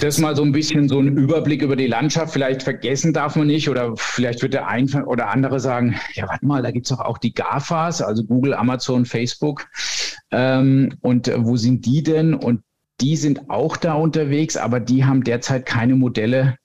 Das 0.00 0.18
mal 0.18 0.34
so 0.34 0.42
ein 0.42 0.52
bisschen 0.52 0.88
so 0.88 0.98
ein 0.98 1.16
Überblick 1.16 1.62
über 1.62 1.76
die 1.76 1.86
Landschaft. 1.86 2.32
Vielleicht 2.32 2.62
vergessen 2.62 3.12
darf 3.12 3.36
man 3.36 3.46
nicht 3.46 3.68
oder 3.68 3.92
vielleicht 3.96 4.42
wird 4.42 4.54
der 4.54 4.66
ein 4.66 4.92
oder 5.04 5.28
andere 5.28 5.60
sagen, 5.60 5.96
ja, 6.14 6.26
warte 6.26 6.46
mal, 6.46 6.62
da 6.62 6.70
gibt 6.70 6.86
es 6.86 6.96
doch 6.96 7.04
auch 7.04 7.18
die 7.18 7.34
GAFAs, 7.34 8.02
also 8.02 8.24
Google, 8.24 8.54
Amazon, 8.54 9.04
Facebook. 9.04 9.66
Ähm, 10.30 10.94
und 11.02 11.30
wo 11.36 11.56
sind 11.56 11.84
die 11.86 12.02
denn? 12.02 12.34
Und 12.34 12.62
die 13.00 13.16
sind 13.16 13.50
auch 13.50 13.76
da 13.76 13.94
unterwegs, 13.94 14.56
aber 14.56 14.78
die 14.78 15.04
haben 15.04 15.24
derzeit 15.24 15.66
keine 15.66 15.96
Modelle, 15.96 16.56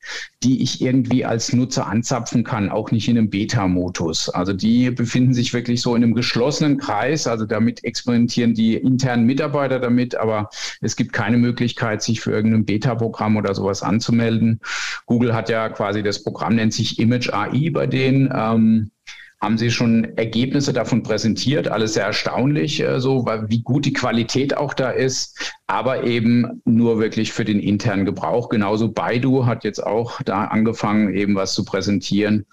die 0.43 0.61
ich 0.61 0.81
irgendwie 0.81 1.25
als 1.25 1.51
Nutzer 1.51 1.87
anzapfen 1.87 2.43
kann, 2.43 2.69
auch 2.69 2.91
nicht 2.91 3.07
in 3.09 3.17
einem 3.17 3.29
Beta-Modus. 3.29 4.29
Also 4.29 4.53
die 4.53 4.91
befinden 4.91 5.33
sich 5.33 5.53
wirklich 5.53 5.81
so 5.81 5.95
in 5.95 6.03
einem 6.03 6.13
geschlossenen 6.13 6.77
Kreis. 6.77 7.25
Also 7.25 7.45
damit 7.45 7.83
experimentieren 7.83 8.53
die 8.53 8.75
internen 8.75 9.25
Mitarbeiter 9.25 9.79
damit, 9.79 10.15
aber 10.15 10.49
es 10.81 10.95
gibt 10.95 11.11
keine 11.11 11.37
Möglichkeit, 11.37 12.03
sich 12.03 12.21
für 12.21 12.31
irgendein 12.31 12.65
Beta-Programm 12.65 13.37
oder 13.37 13.55
sowas 13.55 13.81
anzumelden. 13.81 14.59
Google 15.07 15.33
hat 15.33 15.49
ja 15.49 15.69
quasi 15.69 16.03
das 16.03 16.23
Programm 16.23 16.55
nennt 16.55 16.73
sich 16.73 16.99
Image 16.99 17.33
AI 17.33 17.71
bei 17.71 17.87
denen. 17.87 18.29
Ähm, 18.31 18.91
haben 19.39 19.57
sie 19.57 19.69
schon 19.69 20.17
Ergebnisse 20.17 20.73
davon 20.73 21.03
präsentiert, 21.03 21.67
alles 21.67 21.93
sehr 21.93 22.05
erstaunlich, 22.05 22.81
äh, 22.81 22.99
so 22.99 23.25
weil, 23.25 23.49
wie 23.49 23.61
gut 23.61 23.85
die 23.85 23.93
Qualität 23.93 24.57
auch 24.57 24.73
da 24.73 24.89
ist, 24.89 25.53
aber 25.67 26.03
eben 26.05 26.61
nur 26.65 26.99
wirklich 26.99 27.31
für 27.31 27.45
den 27.45 27.59
internen 27.59 28.05
Gebrauch. 28.05 28.49
Genauso 28.49 28.89
Baidu 28.89 29.45
hat 29.45 29.63
jetzt 29.63 29.85
auch 29.85 30.21
da 30.23 30.45
angefangen, 30.45 31.13
eben 31.13 31.35
was 31.35 31.53
zu 31.53 31.65
präsentieren. 31.65 32.45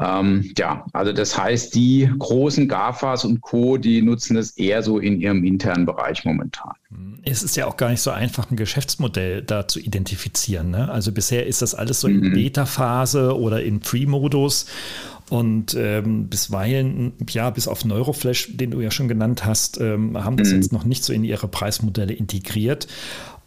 Ähm, 0.00 0.52
ja, 0.58 0.84
also 0.92 1.12
das 1.12 1.38
heißt, 1.38 1.74
die 1.74 2.10
großen 2.18 2.66
GAFAs 2.66 3.24
und 3.24 3.40
Co., 3.40 3.76
die 3.76 4.02
nutzen 4.02 4.36
es 4.36 4.56
eher 4.56 4.82
so 4.82 4.98
in 4.98 5.20
ihrem 5.20 5.44
internen 5.44 5.86
Bereich 5.86 6.24
momentan. 6.24 6.72
Es 7.22 7.42
ist 7.42 7.56
ja 7.56 7.66
auch 7.66 7.76
gar 7.76 7.90
nicht 7.90 8.00
so 8.00 8.10
einfach, 8.10 8.50
ein 8.50 8.56
Geschäftsmodell 8.56 9.42
da 9.42 9.68
zu 9.68 9.78
identifizieren. 9.78 10.70
Ne? 10.70 10.90
Also 10.90 11.12
bisher 11.12 11.46
ist 11.46 11.62
das 11.62 11.74
alles 11.74 12.00
so 12.00 12.08
in 12.08 12.20
mhm. 12.20 12.32
Beta-Phase 12.32 13.38
oder 13.38 13.62
in 13.62 13.82
Free-Modus. 13.82 14.66
Und 15.30 15.74
ähm, 15.74 16.28
bisweilen, 16.28 17.12
ja, 17.30 17.48
bis 17.48 17.66
auf 17.66 17.84
Neuroflash, 17.84 18.56
den 18.56 18.72
du 18.72 18.80
ja 18.80 18.90
schon 18.90 19.08
genannt 19.08 19.46
hast, 19.46 19.80
ähm, 19.80 20.22
haben 20.22 20.36
das 20.36 20.50
mhm. 20.50 20.56
jetzt 20.56 20.72
noch 20.72 20.84
nicht 20.84 21.02
so 21.02 21.14
in 21.14 21.24
ihre 21.24 21.48
Preismodelle 21.48 22.12
integriert. 22.12 22.86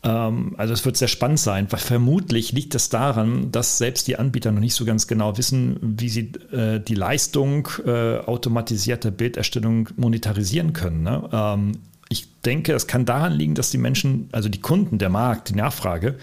Ähm, 0.04 0.56
also 0.58 0.74
es 0.74 0.86
wird 0.86 0.98
sehr 0.98 1.08
spannend 1.08 1.40
sein, 1.40 1.68
weil 1.70 1.80
vermutlich 1.80 2.52
liegt 2.52 2.76
es 2.76 2.90
daran, 2.90 3.52
dass 3.52 3.78
selbst 3.78 4.08
die 4.08 4.18
Anbieter 4.18 4.52
noch 4.52 4.60
nicht 4.60 4.76
so 4.76 4.86
ganz 4.86 5.08
genau 5.08 5.38
wissen, 5.38 5.78
wie 5.82 6.10
sie 6.10 6.32
äh, 6.52 6.80
die 6.80 6.96
Leistung 6.96 7.68
äh, 7.86 8.18
automatisierter 8.20 9.12
Bilderstellung 9.12 9.90
monetarisieren 9.98 10.74
können. 10.74 11.04
Ne? 11.04 11.30
Ähm, 11.32 11.72
ich 12.10 12.42
denke, 12.42 12.74
es 12.74 12.88
kann 12.88 13.06
daran 13.06 13.34
liegen, 13.34 13.56
dass 13.56 13.70
die 13.70 13.78
Menschen, 13.78 14.30
also 14.32 14.48
die 14.48 14.62
Kunden, 14.62 14.98
der 14.98 15.10
Markt, 15.10 15.50
die 15.50 15.56
Nachfrage 15.56 16.16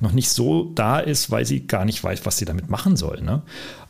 noch 0.00 0.12
nicht 0.12 0.30
so 0.30 0.72
da 0.74 0.98
ist, 0.98 1.30
weil 1.30 1.46
sie 1.46 1.66
gar 1.66 1.84
nicht 1.84 2.02
weiß, 2.02 2.26
was 2.26 2.38
sie 2.38 2.46
damit 2.46 2.68
machen 2.68 2.96
sollen. 2.96 3.24
Ne? 3.24 3.42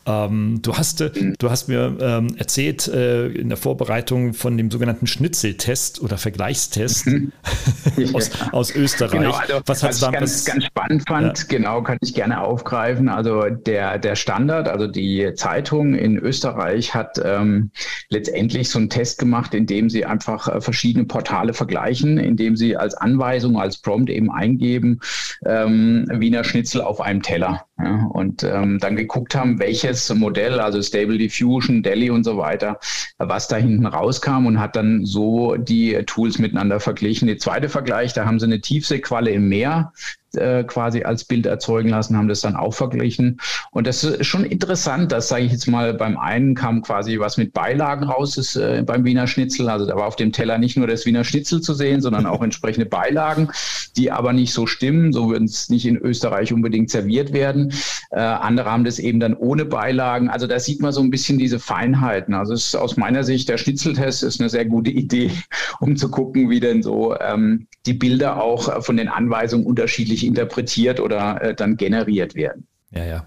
Ähm, 0.06 0.60
du, 0.62 0.78
hast, 0.78 1.02
äh, 1.02 1.10
du 1.38 1.50
hast 1.50 1.68
mir 1.68 1.94
ähm, 2.00 2.34
erzählt 2.38 2.88
äh, 2.88 3.26
in 3.28 3.50
der 3.50 3.58
Vorbereitung 3.58 4.32
von 4.32 4.56
dem 4.56 4.70
sogenannten 4.70 5.06
Schnitzeltest 5.06 6.00
oder 6.00 6.16
Vergleichstest 6.16 7.06
mhm. 7.06 7.32
aus, 8.14 8.30
aus, 8.50 8.74
Österreich. 8.74 9.12
Genau, 9.12 9.32
also, 9.32 9.60
was, 9.66 9.82
was 9.82 10.02
ich 10.02 10.10
ganz, 10.10 10.44
ganz 10.46 10.64
spannend 10.64 11.06
fand, 11.06 11.38
ja. 11.38 11.44
genau, 11.48 11.82
kann 11.82 11.98
ich 12.00 12.14
gerne 12.14 12.40
aufgreifen. 12.40 13.10
Also 13.10 13.42
der, 13.50 13.98
der 13.98 14.16
Standard, 14.16 14.68
also 14.68 14.86
die 14.86 15.32
Zeitung 15.34 15.94
in 15.94 16.16
Österreich 16.16 16.94
hat 16.94 17.20
ähm, 17.22 17.70
letztendlich 18.08 18.70
so 18.70 18.78
einen 18.78 18.88
Test 18.88 19.18
gemacht, 19.18 19.52
in 19.52 19.66
dem 19.66 19.90
sie 19.90 20.06
einfach 20.06 20.48
äh, 20.48 20.62
verschiedene 20.62 21.04
Portale 21.04 21.52
vergleichen, 21.52 22.16
indem 22.16 22.56
sie 22.56 22.74
als 22.74 22.94
Anweisung, 22.94 23.60
als 23.60 23.76
Prompt 23.76 24.08
eben 24.08 24.30
eingeben, 24.30 25.00
ähm, 25.44 26.06
Wiener 26.10 26.44
Schnitzel 26.44 26.80
auf 26.80 27.02
einem 27.02 27.20
Teller. 27.20 27.66
Ja, 27.78 28.06
und 28.12 28.42
ähm, 28.42 28.78
dann 28.78 28.96
geguckt 28.96 29.34
haben, 29.34 29.58
welches 29.58 29.89
Modell, 30.14 30.60
also 30.60 30.80
Stable 30.82 31.18
Diffusion, 31.18 31.82
Delhi 31.82 32.10
und 32.10 32.24
so 32.24 32.36
weiter, 32.36 32.78
was 33.18 33.48
da 33.48 33.56
hinten 33.56 33.86
rauskam 33.86 34.46
und 34.46 34.60
hat 34.60 34.76
dann 34.76 35.04
so 35.04 35.56
die 35.56 35.94
Tools 36.06 36.38
miteinander 36.38 36.80
verglichen. 36.80 37.28
Der 37.28 37.38
zweite 37.38 37.68
Vergleich, 37.68 38.12
da 38.12 38.24
haben 38.24 38.38
sie 38.38 38.46
eine 38.46 38.60
Tiefseequalle 38.60 39.30
im 39.30 39.48
Meer 39.48 39.92
äh, 40.36 40.64
quasi 40.64 41.02
als 41.02 41.24
Bild 41.24 41.46
erzeugen 41.46 41.88
lassen, 41.88 42.16
haben 42.16 42.28
das 42.28 42.40
dann 42.40 42.56
auch 42.56 42.74
verglichen. 42.74 43.40
Und 43.70 43.86
das 43.86 44.04
ist 44.04 44.26
schon 44.26 44.44
interessant, 44.44 45.12
dass, 45.12 45.28
sage 45.28 45.44
ich 45.44 45.52
jetzt 45.52 45.66
mal, 45.66 45.94
beim 45.94 46.16
einen 46.16 46.54
kam 46.54 46.82
quasi 46.82 47.18
was 47.18 47.36
mit 47.36 47.52
Beilagen 47.52 48.04
raus, 48.04 48.36
ist, 48.36 48.56
äh, 48.56 48.82
beim 48.84 49.04
Wiener 49.04 49.26
Schnitzel. 49.26 49.68
Also 49.68 49.86
da 49.86 49.96
war 49.96 50.06
auf 50.06 50.16
dem 50.16 50.32
Teller 50.32 50.58
nicht 50.58 50.76
nur 50.76 50.86
das 50.86 51.06
Wiener 51.06 51.24
Schnitzel 51.24 51.60
zu 51.60 51.74
sehen, 51.74 52.00
sondern 52.00 52.26
auch 52.26 52.42
entsprechende 52.42 52.86
Beilagen, 52.86 53.48
die 53.96 54.10
aber 54.10 54.32
nicht 54.32 54.52
so 54.52 54.66
stimmen. 54.66 55.12
So 55.12 55.30
würden 55.30 55.44
es 55.44 55.68
nicht 55.68 55.86
in 55.86 55.96
Österreich 55.96 56.52
unbedingt 56.52 56.90
serviert 56.90 57.32
werden. 57.32 57.72
Äh, 58.10 58.20
andere 58.20 58.70
haben 58.70 58.84
das 58.84 58.98
eben 58.98 59.20
dann 59.20 59.34
ohne 59.34 59.64
Beilagen. 59.64 60.28
Also 60.28 60.46
da 60.46 60.58
sieht 60.58 60.80
man 60.80 60.92
so 60.92 61.00
ein 61.00 61.10
bisschen 61.10 61.38
diese 61.38 61.58
Feinheiten. 61.58 62.34
Also 62.34 62.54
es 62.54 62.66
ist 62.66 62.76
aus 62.76 62.96
meiner 62.96 63.24
Sicht, 63.24 63.48
der 63.48 63.58
Schnitzeltest 63.58 64.22
ist 64.22 64.40
eine 64.40 64.48
sehr 64.48 64.64
gute 64.64 64.90
Idee, 64.90 65.30
um 65.80 65.96
zu 65.96 66.10
gucken, 66.10 66.50
wie 66.50 66.60
denn 66.60 66.82
so 66.82 67.16
ähm, 67.18 67.66
die 67.86 67.94
Bilder 67.94 68.42
auch 68.42 68.84
von 68.84 68.96
den 68.96 69.08
Anweisungen 69.08 69.66
unterschiedlich 69.66 70.19
interpretiert 70.22 71.00
oder 71.00 71.42
äh, 71.42 71.54
dann 71.54 71.76
generiert 71.76 72.34
werden. 72.34 72.66
Ja, 72.92 73.04
ja. 73.04 73.24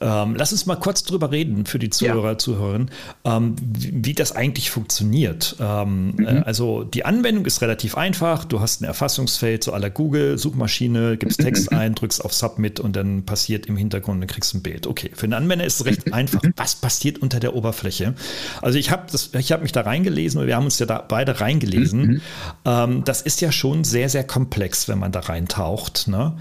Ähm, 0.00 0.34
lass 0.36 0.52
uns 0.52 0.66
mal 0.66 0.76
kurz 0.76 1.04
drüber 1.04 1.30
reden 1.30 1.66
für 1.66 1.78
die 1.78 1.90
Zuhörer, 1.90 2.32
ja. 2.32 2.38
Zuhörerinnen, 2.38 2.90
ähm, 3.24 3.56
wie, 3.60 3.92
wie, 4.04 4.14
das 4.14 4.32
eigentlich 4.32 4.70
funktioniert. 4.70 5.56
Ähm, 5.60 6.14
mhm. 6.16 6.26
äh, 6.26 6.42
also 6.44 6.84
die 6.84 7.04
Anwendung 7.04 7.46
ist 7.46 7.62
relativ 7.62 7.96
einfach. 7.96 8.44
Du 8.44 8.60
hast 8.60 8.82
ein 8.82 8.84
Erfassungsfeld 8.84 9.64
zu 9.64 9.72
aller 9.72 9.90
Google, 9.90 10.38
Suchmaschine, 10.38 11.16
gibst 11.16 11.40
Text 11.40 11.70
mhm. 11.70 11.78
ein, 11.78 11.94
drückst 11.94 12.24
auf 12.24 12.32
Submit 12.32 12.80
und 12.80 12.96
dann 12.96 13.24
passiert 13.24 13.66
im 13.66 13.76
Hintergrund, 13.76 14.20
dann 14.20 14.28
kriegst 14.28 14.52
du 14.52 14.58
ein 14.58 14.62
Bild. 14.62 14.86
Okay, 14.86 15.10
für 15.14 15.26
den 15.26 15.34
Anwender 15.34 15.64
ist 15.64 15.80
es 15.80 15.86
recht 15.86 16.12
einfach. 16.12 16.42
Was 16.56 16.76
passiert 16.76 17.18
unter 17.18 17.40
der 17.40 17.54
Oberfläche? 17.54 18.14
Also 18.62 18.78
ich 18.78 18.90
habe 18.90 19.06
hab 19.12 19.62
mich 19.62 19.72
da 19.72 19.82
reingelesen 19.82 20.40
und 20.40 20.46
wir 20.46 20.56
haben 20.56 20.64
uns 20.64 20.78
ja 20.78 20.86
da 20.86 20.98
beide 21.06 21.40
reingelesen. 21.40 22.06
Mhm. 22.06 22.20
Ähm, 22.64 23.04
das 23.04 23.22
ist 23.22 23.40
ja 23.40 23.52
schon 23.52 23.84
sehr, 23.84 24.08
sehr 24.08 24.24
komplex, 24.24 24.88
wenn 24.88 24.98
man 24.98 25.12
da 25.12 25.20
reintaucht. 25.20 26.08
Ne? 26.08 26.36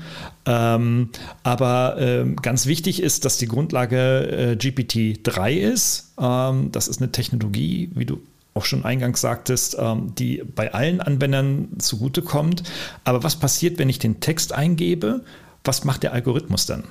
Ähm, 0.45 1.09
aber 1.43 1.95
ähm, 1.99 2.35
ganz 2.35 2.65
wichtig 2.65 3.01
ist, 3.01 3.25
dass 3.25 3.37
die 3.37 3.47
Grundlage 3.47 3.97
äh, 3.97 4.55
GPT-3 4.55 5.51
ist. 5.51 6.13
Ähm, 6.19 6.71
das 6.71 6.87
ist 6.87 7.01
eine 7.01 7.11
Technologie, 7.11 7.89
wie 7.95 8.05
du 8.05 8.21
auch 8.53 8.65
schon 8.65 8.85
eingangs 8.85 9.21
sagtest, 9.21 9.75
ähm, 9.79 10.13
die 10.15 10.43
bei 10.43 10.73
allen 10.73 11.01
Anwendern 11.01 11.69
zugutekommt. 11.79 12.63
Aber 13.03 13.23
was 13.23 13.35
passiert, 13.35 13.79
wenn 13.79 13.89
ich 13.89 13.99
den 13.99 14.21
Text 14.21 14.53
eingebe? 14.53 15.25
Was 15.63 15.83
macht 15.83 16.03
der 16.03 16.13
Algorithmus 16.13 16.65
dann? 16.65 16.83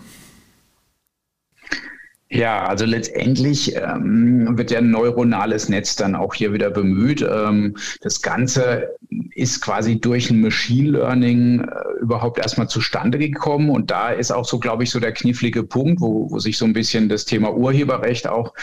Ja, 2.30 2.64
also 2.64 2.86
letztendlich 2.86 3.76
ähm, 3.76 4.56
wird 4.56 4.70
ja 4.70 4.78
ein 4.78 4.90
neuronales 4.90 5.68
Netz 5.68 5.94
dann 5.94 6.14
auch 6.14 6.34
hier 6.34 6.52
wieder 6.54 6.70
bemüht. 6.70 7.22
Ähm, 7.22 7.76
das 8.00 8.22
Ganze 8.22 8.96
ist 9.34 9.60
quasi 9.60 10.00
durch 10.00 10.30
ein 10.30 10.40
Machine 10.40 10.92
Learning 10.92 11.60
äh, 11.60 12.00
überhaupt 12.00 12.38
erstmal 12.38 12.68
zustande 12.68 13.18
gekommen. 13.18 13.68
Und 13.68 13.90
da 13.90 14.08
ist 14.08 14.32
auch 14.32 14.46
so, 14.46 14.58
glaube 14.58 14.84
ich, 14.84 14.90
so 14.90 15.00
der 15.00 15.12
knifflige 15.12 15.64
Punkt, 15.64 16.00
wo, 16.00 16.30
wo 16.30 16.38
sich 16.38 16.56
so 16.56 16.64
ein 16.64 16.72
bisschen 16.72 17.10
das 17.10 17.26
Thema 17.26 17.54
Urheberrecht 17.54 18.26
auch 18.26 18.54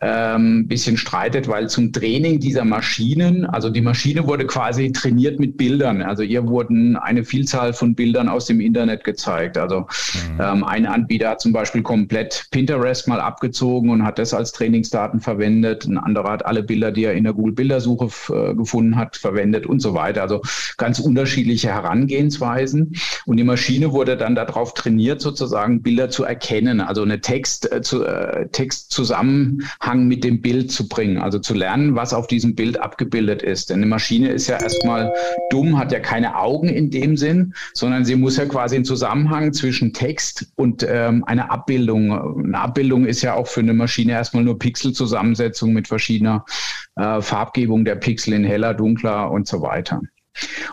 ähm, 0.00 0.60
ein 0.60 0.68
bisschen 0.68 0.96
streitet, 0.96 1.46
weil 1.46 1.68
zum 1.68 1.92
Training 1.92 2.40
dieser 2.40 2.64
Maschinen, 2.64 3.46
also 3.46 3.70
die 3.70 3.80
Maschine 3.80 4.26
wurde 4.26 4.46
quasi 4.46 4.90
trainiert 4.92 5.38
mit 5.38 5.56
Bildern. 5.56 6.02
Also 6.02 6.24
ihr 6.24 6.46
wurden 6.48 6.96
eine 6.96 7.24
Vielzahl 7.24 7.72
von 7.74 7.94
Bildern 7.94 8.28
aus 8.28 8.46
dem 8.46 8.60
Internet 8.60 9.04
gezeigt. 9.04 9.56
Also 9.56 9.80
mhm. 9.80 10.40
ähm, 10.40 10.64
ein 10.64 10.86
Anbieter 10.86 11.30
hat 11.30 11.40
zum 11.40 11.52
Beispiel 11.52 11.82
komplett 11.82 12.48
Pinterest 12.50 13.03
mal 13.06 13.20
abgezogen 13.20 13.90
und 13.90 14.04
hat 14.04 14.18
das 14.18 14.34
als 14.34 14.52
Trainingsdaten 14.52 15.20
verwendet. 15.20 15.86
Ein 15.86 15.98
anderer 15.98 16.32
hat 16.32 16.46
alle 16.46 16.62
Bilder, 16.62 16.92
die 16.92 17.04
er 17.04 17.14
in 17.14 17.24
der 17.24 17.32
Google-Bildersuche 17.32 18.08
äh, 18.32 18.54
gefunden 18.54 18.96
hat, 18.96 19.16
verwendet 19.16 19.66
und 19.66 19.80
so 19.80 19.94
weiter. 19.94 20.22
Also 20.22 20.42
ganz 20.76 20.98
unterschiedliche 20.98 21.68
Herangehensweisen. 21.68 22.94
Und 23.26 23.36
die 23.36 23.44
Maschine 23.44 23.92
wurde 23.92 24.16
dann 24.16 24.34
darauf 24.34 24.74
trainiert, 24.74 25.20
sozusagen 25.20 25.82
Bilder 25.82 26.10
zu 26.10 26.24
erkennen, 26.24 26.80
also 26.80 27.02
eine 27.02 27.20
Text, 27.20 27.70
äh, 27.72 27.82
zu, 27.82 28.04
äh, 28.04 28.48
Textzusammenhang 28.48 30.06
mit 30.06 30.24
dem 30.24 30.40
Bild 30.40 30.70
zu 30.70 30.88
bringen, 30.88 31.18
also 31.18 31.38
zu 31.38 31.54
lernen, 31.54 31.94
was 31.94 32.14
auf 32.14 32.26
diesem 32.26 32.54
Bild 32.54 32.80
abgebildet 32.80 33.42
ist. 33.42 33.70
Denn 33.70 33.78
eine 33.78 33.86
Maschine 33.86 34.30
ist 34.30 34.48
ja 34.48 34.60
erstmal 34.60 35.12
dumm, 35.50 35.78
hat 35.78 35.92
ja 35.92 36.00
keine 36.00 36.36
Augen 36.36 36.68
in 36.68 36.90
dem 36.90 37.16
Sinn, 37.16 37.54
sondern 37.72 38.04
sie 38.04 38.16
muss 38.16 38.36
ja 38.36 38.46
quasi 38.46 38.76
einen 38.76 38.84
Zusammenhang 38.84 39.52
zwischen 39.52 39.92
Text 39.92 40.52
und 40.56 40.86
ähm, 40.88 41.24
einer 41.24 41.50
Abbildung. 41.50 42.12
Eine 42.44 42.60
Abbildung 42.60 42.93
ist 43.02 43.22
ja 43.22 43.34
auch 43.34 43.48
für 43.48 43.60
eine 43.60 43.74
Maschine 43.74 44.12
erstmal 44.12 44.44
nur 44.44 44.58
Pixelzusammensetzung 44.58 45.72
mit 45.72 45.88
verschiedener 45.88 46.44
äh, 46.96 47.20
Farbgebung 47.20 47.84
der 47.84 47.96
Pixel 47.96 48.34
in 48.34 48.44
heller, 48.44 48.74
dunkler 48.74 49.30
und 49.30 49.48
so 49.48 49.60
weiter. 49.62 50.00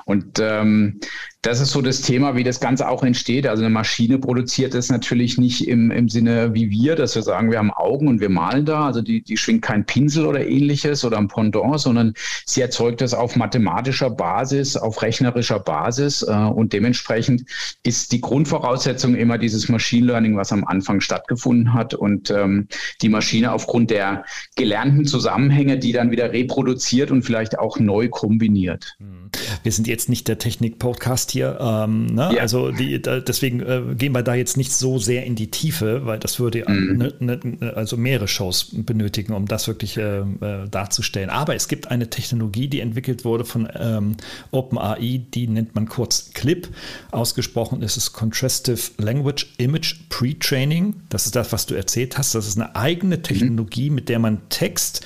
Und 0.06 0.40
ähm, 0.40 1.00
das 1.44 1.60
ist 1.60 1.72
so 1.72 1.82
das 1.82 2.02
Thema, 2.02 2.36
wie 2.36 2.44
das 2.44 2.60
Ganze 2.60 2.88
auch 2.88 3.02
entsteht. 3.02 3.48
Also 3.48 3.64
eine 3.64 3.74
Maschine 3.74 4.20
produziert 4.20 4.76
das 4.76 4.90
natürlich 4.90 5.40
nicht 5.40 5.68
im, 5.68 5.90
im 5.90 6.08
Sinne 6.08 6.54
wie 6.54 6.70
wir, 6.70 6.96
dass 6.96 7.16
wir 7.16 7.24
sagen, 7.24 7.50
wir 7.50 7.58
haben 7.58 7.72
Augen 7.72 8.08
und 8.08 8.20
wir 8.20 8.30
malen 8.30 8.66
da. 8.66 8.86
Also 8.86 9.02
die, 9.02 9.24
die 9.24 9.38
schwingt 9.38 9.64
kein 9.64 9.84
Pinsel 9.88 10.28
oder 10.28 10.46
ähnliches 10.46 11.04
oder 11.04 11.18
ein 11.18 11.30
Pendant, 11.30 11.80
sondern 11.80 12.14
sie 12.46 12.62
erzeugt 12.62 13.02
das 13.02 13.16
auf 13.16 13.36
mathematischer 13.36 14.12
Basis, 14.12 14.78
auf 14.78 15.02
rechnerischer 15.02 15.60
Basis. 15.60 16.22
Äh, 16.22 16.32
und 16.32 16.74
dementsprechend 16.74 17.46
ist 17.82 18.12
die 18.12 18.22
Grundvoraussetzung 18.22 19.16
immer 19.16 19.40
dieses 19.40 19.68
Machine 19.68 20.06
Learning, 20.06 20.38
was 20.38 20.52
am 20.52 20.64
Anfang 20.64 21.02
stattgefunden 21.02 21.74
hat 21.74 21.96
und 21.96 22.30
ähm, 22.30 22.68
die 23.02 23.10
Maschine 23.10 23.52
aufgrund 23.52 23.90
der 23.90 24.26
gelernten 24.56 25.06
Zusammenhänge, 25.06 25.80
die 25.80 25.92
dann 25.92 26.12
wieder 26.12 26.34
reproduziert 26.34 27.10
und 27.10 27.24
vielleicht 27.24 27.58
auch 27.58 27.80
neu 27.80 28.10
kombiniert. 28.10 28.96
Hm. 29.00 29.32
wir 29.64 29.72
sind 29.72 29.88
jetzt 29.88 30.08
nicht 30.08 30.28
der 30.28 30.38
Technik-Podcast 30.38 31.31
hier. 31.32 31.58
Ähm, 31.60 32.08
ne? 32.08 32.32
ja. 32.36 32.42
Also 32.42 32.72
die, 32.72 33.02
da, 33.02 33.20
deswegen 33.20 33.62
äh, 33.62 33.82
gehen 33.96 34.14
wir 34.14 34.22
da 34.22 34.36
jetzt 34.36 34.58
nicht 34.58 34.72
so 34.72 35.00
sehr 35.00 35.26
in 35.26 35.36
die 35.36 35.50
Tiefe, 35.50 36.06
weil 36.06 36.20
das 36.20 36.40
würde 36.40 36.64
mhm. 36.68 36.98
ne, 36.98 37.14
ne, 37.20 37.74
also 37.76 37.98
mehrere 37.98 38.28
Shows 38.28 38.70
benötigen, 38.72 39.34
um 39.34 39.48
das 39.48 39.68
wirklich 39.68 39.98
äh, 39.98 40.20
äh, 40.20 40.68
darzustellen. 40.70 41.30
Aber 41.30 41.56
es 41.56 41.68
gibt 41.68 41.90
eine 41.90 42.10
Technologie, 42.10 42.68
die 42.68 42.80
entwickelt 42.80 43.26
wurde 43.26 43.46
von 43.46 43.68
ähm, 43.74 44.18
OpenAI, 44.52 45.22
die 45.34 45.48
nennt 45.48 45.76
man 45.76 45.88
kurz 45.88 46.32
CLIP. 46.34 46.70
Ausgesprochen 47.12 47.82
ist 47.82 47.98
es 47.98 48.14
Contrastive 48.14 48.92
Language 48.98 49.48
Image 49.58 49.96
Pre-Training. 50.10 50.96
Das 51.10 51.26
ist 51.26 51.36
das, 51.36 51.52
was 51.52 51.66
du 51.66 51.76
erzählt 51.76 52.18
hast. 52.18 52.36
Das 52.36 52.48
ist 52.48 52.60
eine 52.60 52.76
eigene 52.76 53.18
mhm. 53.18 53.24
Technologie, 53.24 53.90
mhm. 53.90 53.96
mit 53.96 54.10
der 54.10 54.20
man 54.20 54.42
Text 54.50 55.02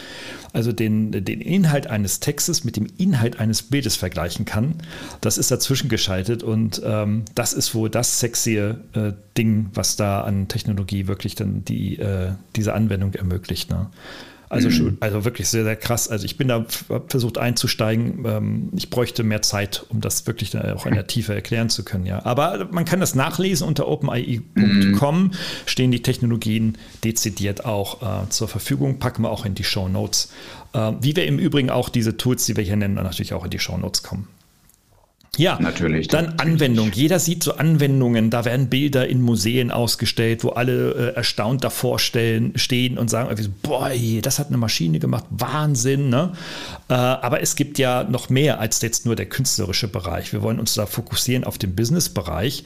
also 0.56 0.72
den, 0.72 1.12
den 1.12 1.42
Inhalt 1.42 1.88
eines 1.88 2.20
Textes 2.20 2.64
mit 2.64 2.78
dem 2.78 2.88
Inhalt 2.98 3.40
eines 3.40 3.62
Bildes 3.62 3.96
vergleichen 3.96 4.46
kann. 4.46 4.76
Das 5.22 5.38
ist 5.38 5.52
dazwischen 5.52 5.90
geschaltet 5.90 6.44
und 6.44 6.82
ähm, 6.84 7.26
das 7.36 7.54
ist 7.54 7.76
wohl 7.76 7.90
das 7.90 8.20
sexy 8.20 8.58
äh, 8.58 8.76
Ding, 9.38 9.70
was 9.74 9.98
da 9.98 10.22
an 10.22 10.48
Technologie 10.48 11.08
wirklich 11.08 11.36
dann 11.36 11.66
die, 11.66 12.00
äh, 12.00 12.32
diese 12.56 12.74
Anwendung 12.74 13.14
ermöglicht. 13.14 13.70
Ne? 13.70 13.88
Also, 14.50 14.70
mhm. 14.70 14.98
also 15.00 15.26
wirklich 15.26 15.48
sehr, 15.48 15.64
sehr 15.64 15.76
krass. 15.76 16.08
Also 16.08 16.26
ich 16.26 16.38
bin 16.38 16.48
da 16.48 16.66
versucht 17.08 17.38
einzusteigen. 17.38 18.24
Ähm, 18.26 18.70
ich 18.76 18.90
bräuchte 18.90 19.24
mehr 19.24 19.42
Zeit, 19.42 19.86
um 19.90 20.02
das 20.02 20.28
wirklich 20.28 20.56
auch 20.58 20.86
in 20.86 20.94
der 20.94 21.08
Tiefe 21.08 21.34
erklären 21.34 21.70
zu 21.70 21.84
können. 21.84 22.06
Ja. 22.06 22.26
Aber 22.26 22.68
man 22.72 22.86
kann 22.86 23.00
das 23.00 23.16
nachlesen 23.16 23.68
unter 23.68 23.88
openai.com. 23.88 25.24
Mhm. 25.24 25.32
Stehen 25.66 25.92
die 25.92 26.02
Technologien 26.02 26.78
dezidiert 27.04 27.66
auch 27.66 28.02
äh, 28.02 28.30
zur 28.30 28.48
Verfügung. 28.48 29.00
Packen 29.00 29.24
wir 29.24 29.32
auch 29.32 29.46
in 29.46 29.56
die 29.56 29.64
Show 29.64 29.88
Notes. 29.88 30.32
Äh, 30.74 30.94
wie 31.02 31.16
wir 31.16 31.26
im 31.26 31.40
Übrigen 31.40 31.70
auch 31.70 31.90
diese 31.90 32.18
Tools, 32.18 32.46
die 32.46 32.56
wir 32.56 32.64
hier 32.64 32.76
nennen, 32.76 32.96
natürlich 32.96 33.34
auch 33.34 33.46
in 33.46 33.50
die 33.50 33.60
Show 33.60 33.78
Notes 33.78 34.04
kommen. 34.04 34.28
Ja, 35.38 35.60
natürlich. 35.60 36.08
Dann 36.08 36.36
Anwendung. 36.38 36.92
Jeder 36.94 37.20
sieht 37.20 37.44
so 37.44 37.56
Anwendungen. 37.56 38.30
Da 38.30 38.46
werden 38.46 38.70
Bilder 38.70 39.08
in 39.08 39.22
Museen 39.22 39.72
ausgestellt, 39.72 40.44
wo 40.44 40.50
alle 40.50 40.92
äh, 40.92 41.16
erstaunt 41.16 41.64
davor 41.64 42.00
stellen, 42.00 42.54
stehen 42.58 42.98
und 42.98 43.10
sagen, 43.10 43.36
so, 43.36 43.50
boah, 43.62 43.92
das 44.22 44.40
hat 44.40 44.48
eine 44.48 44.58
Maschine 44.58 45.00
gemacht. 45.00 45.26
Wahnsinn. 45.30 46.10
Ne? 46.10 46.34
Äh, 46.90 46.94
aber 46.94 47.42
es 47.42 47.56
gibt 47.56 47.78
ja 47.78 48.04
noch 48.04 48.30
mehr 48.30 48.60
als 48.60 48.82
jetzt 48.82 49.06
nur 49.06 49.16
der 49.16 49.26
künstlerische 49.26 49.88
Bereich. 49.88 50.32
Wir 50.34 50.42
wollen 50.42 50.60
uns 50.60 50.74
da 50.74 50.86
fokussieren 50.86 51.44
auf 51.44 51.58
den 51.58 51.76
Business-Bereich. 51.76 52.64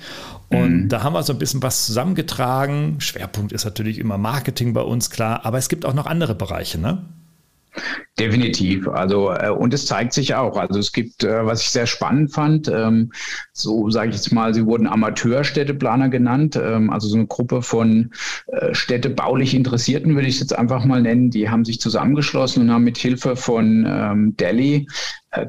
Und 0.50 0.84
mhm. 0.84 0.90
da 0.90 1.04
haben 1.04 1.14
wir 1.14 1.24
so 1.24 1.34
ein 1.34 1.40
bisschen 1.40 1.62
was 1.62 1.86
zusammengetragen. 1.86 2.96
Schwerpunkt 3.00 3.52
ist 3.52 3.66
natürlich 3.66 4.00
immer 4.00 4.18
Marketing 4.18 4.74
bei 4.74 4.82
uns, 4.82 5.10
klar. 5.10 5.46
Aber 5.46 5.58
es 5.58 5.70
gibt 5.70 5.86
auch 5.86 5.94
noch 5.94 6.06
andere 6.06 6.36
Bereiche. 6.36 6.80
Ne? 6.80 7.04
Definitiv. 8.18 8.88
Also 8.88 9.32
äh, 9.32 9.50
und 9.50 9.74
es 9.74 9.86
zeigt 9.86 10.14
sich 10.14 10.36
auch. 10.36 10.58
Also 10.58 10.80
es 10.80 10.92
gibt, 10.92 11.24
äh, 11.24 11.46
was 11.46 11.62
ich 11.62 11.70
sehr 11.70 11.88
spannend 11.88 12.34
fand, 12.34 12.68
ähm, 12.68 13.12
so 13.54 13.90
sage 13.90 14.10
ich 14.10 14.16
jetzt 14.16 14.32
mal, 14.32 14.54
sie 14.54 14.66
wurden 14.66 14.88
Amateurstädteplaner 14.88 16.10
genannt, 16.10 16.56
ähm, 16.62 16.90
also 16.90 17.08
so 17.08 17.16
eine 17.16 17.28
Gruppe 17.28 17.62
von 17.62 18.12
äh, 18.48 18.74
städtebaulich 18.74 19.54
Interessierten 19.54 20.16
würde 20.16 20.28
ich 20.28 20.36
es 20.36 20.42
jetzt 20.42 20.58
einfach 20.58 20.84
mal 20.84 21.02
nennen. 21.02 21.30
Die 21.30 21.50
haben 21.50 21.64
sich 21.64 21.80
zusammengeschlossen 21.80 22.64
und 22.64 22.72
haben 22.72 22.84
mit 22.84 22.98
Hilfe 22.98 23.36
von 23.36 23.86
ähm, 23.88 24.36
Delhi 24.38 24.88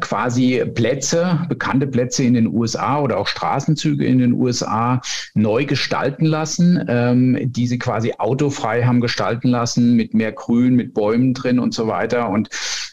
quasi 0.00 0.62
Plätze, 0.74 1.40
bekannte 1.48 1.86
Plätze 1.86 2.22
in 2.24 2.34
den 2.34 2.48
USA 2.48 3.00
oder 3.00 3.18
auch 3.18 3.26
Straßenzüge 3.26 4.04
in 4.04 4.18
den 4.18 4.34
USA 4.34 5.00
neu 5.34 5.64
gestalten 5.64 6.26
lassen, 6.26 6.84
ähm, 6.88 7.38
die 7.40 7.66
sie 7.66 7.78
quasi 7.78 8.14
autofrei 8.18 8.84
haben 8.84 9.00
gestalten 9.00 9.48
lassen 9.48 9.94
mit 9.96 10.12
mehr 10.12 10.32
Grün, 10.32 10.74
mit 10.74 10.92
Bäumen 10.92 11.32
drin 11.32 11.58
und 11.58 11.72
so 11.72 11.86
weiter. 11.86 12.28
Und 12.28 12.50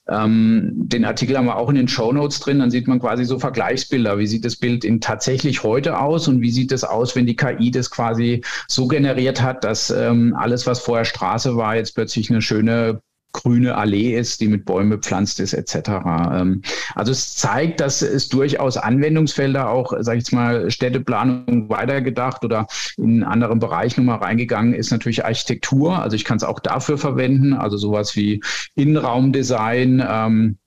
ähm, 0.10 0.72
den 0.76 1.04
Artikel 1.04 1.38
haben 1.38 1.46
wir 1.46 1.58
auch 1.58 1.70
in 1.70 1.76
den 1.76 1.90
Show 1.90 2.14
Notes 2.14 2.40
drin. 2.40 2.60
Dann 2.60 2.72
sieht 2.72 2.88
man 2.88 3.00
quasi 3.00 3.26
so 3.26 3.40
Vergleichsbilder. 3.40 4.18
Wie 4.18 4.28
sieht 4.28 4.46
das 4.46 4.56
Bild 4.56 4.86
in 4.86 5.02
tatsächlich 5.02 5.64
heute 5.64 6.00
aus 6.00 6.28
und 6.30 6.42
wie 6.42 6.52
sieht 6.52 6.72
es 6.72 6.86
aus, 6.86 7.16
wenn 7.16 7.26
die 7.26 7.36
KI 7.36 7.72
das 7.72 7.92
quasi 7.92 8.44
so 8.68 8.88
generiert 8.88 9.42
hat, 9.42 9.66
dass 9.66 9.90
ähm, 9.90 10.34
alles, 10.38 10.66
was 10.66 10.80
vorher 10.80 11.06
Straße 11.06 11.58
war, 11.58 11.76
jetzt 11.76 11.96
plötzlich 11.96 12.30
eine 12.30 12.42
schöne 12.42 13.02
grüne 13.34 13.76
Allee 13.76 14.18
ist, 14.18 14.42
die 14.42 14.48
mit 14.48 14.66
Bäumen 14.66 14.90
bepflanzt 14.90 15.40
ist, 15.40 15.54
etc. 15.54 15.90
Ähm, 16.32 16.62
also 16.96 17.12
es 17.12 17.36
zeigt, 17.36 17.80
dass 17.80 18.02
es 18.02 18.30
durchaus 18.30 18.78
Anwendungsfelder 18.78 19.70
auch, 19.70 19.94
sage 20.00 20.18
ich 20.18 20.24
jetzt 20.24 20.34
mal, 20.34 20.72
Städteplanung 20.72 21.70
weitergedacht 21.70 22.44
oder 22.44 22.68
in 22.98 23.04
einen 23.06 23.24
anderen 23.24 23.60
Bereich 23.60 23.98
nochmal 23.98 24.20
reingegangen 24.20 24.74
ist 24.74 24.92
natürlich 24.92 25.26
Architektur. 25.26 26.02
Also 26.02 26.16
ich 26.16 26.26
kann 26.26 26.38
es 26.38 26.44
auch 26.44 26.60
dafür 26.60 26.98
verwenden, 26.98 27.54
also 27.54 27.78
sowas 27.78 28.16
wie 28.16 28.42
Innenraumdesign. 28.76 30.04
Ähm, 30.08 30.58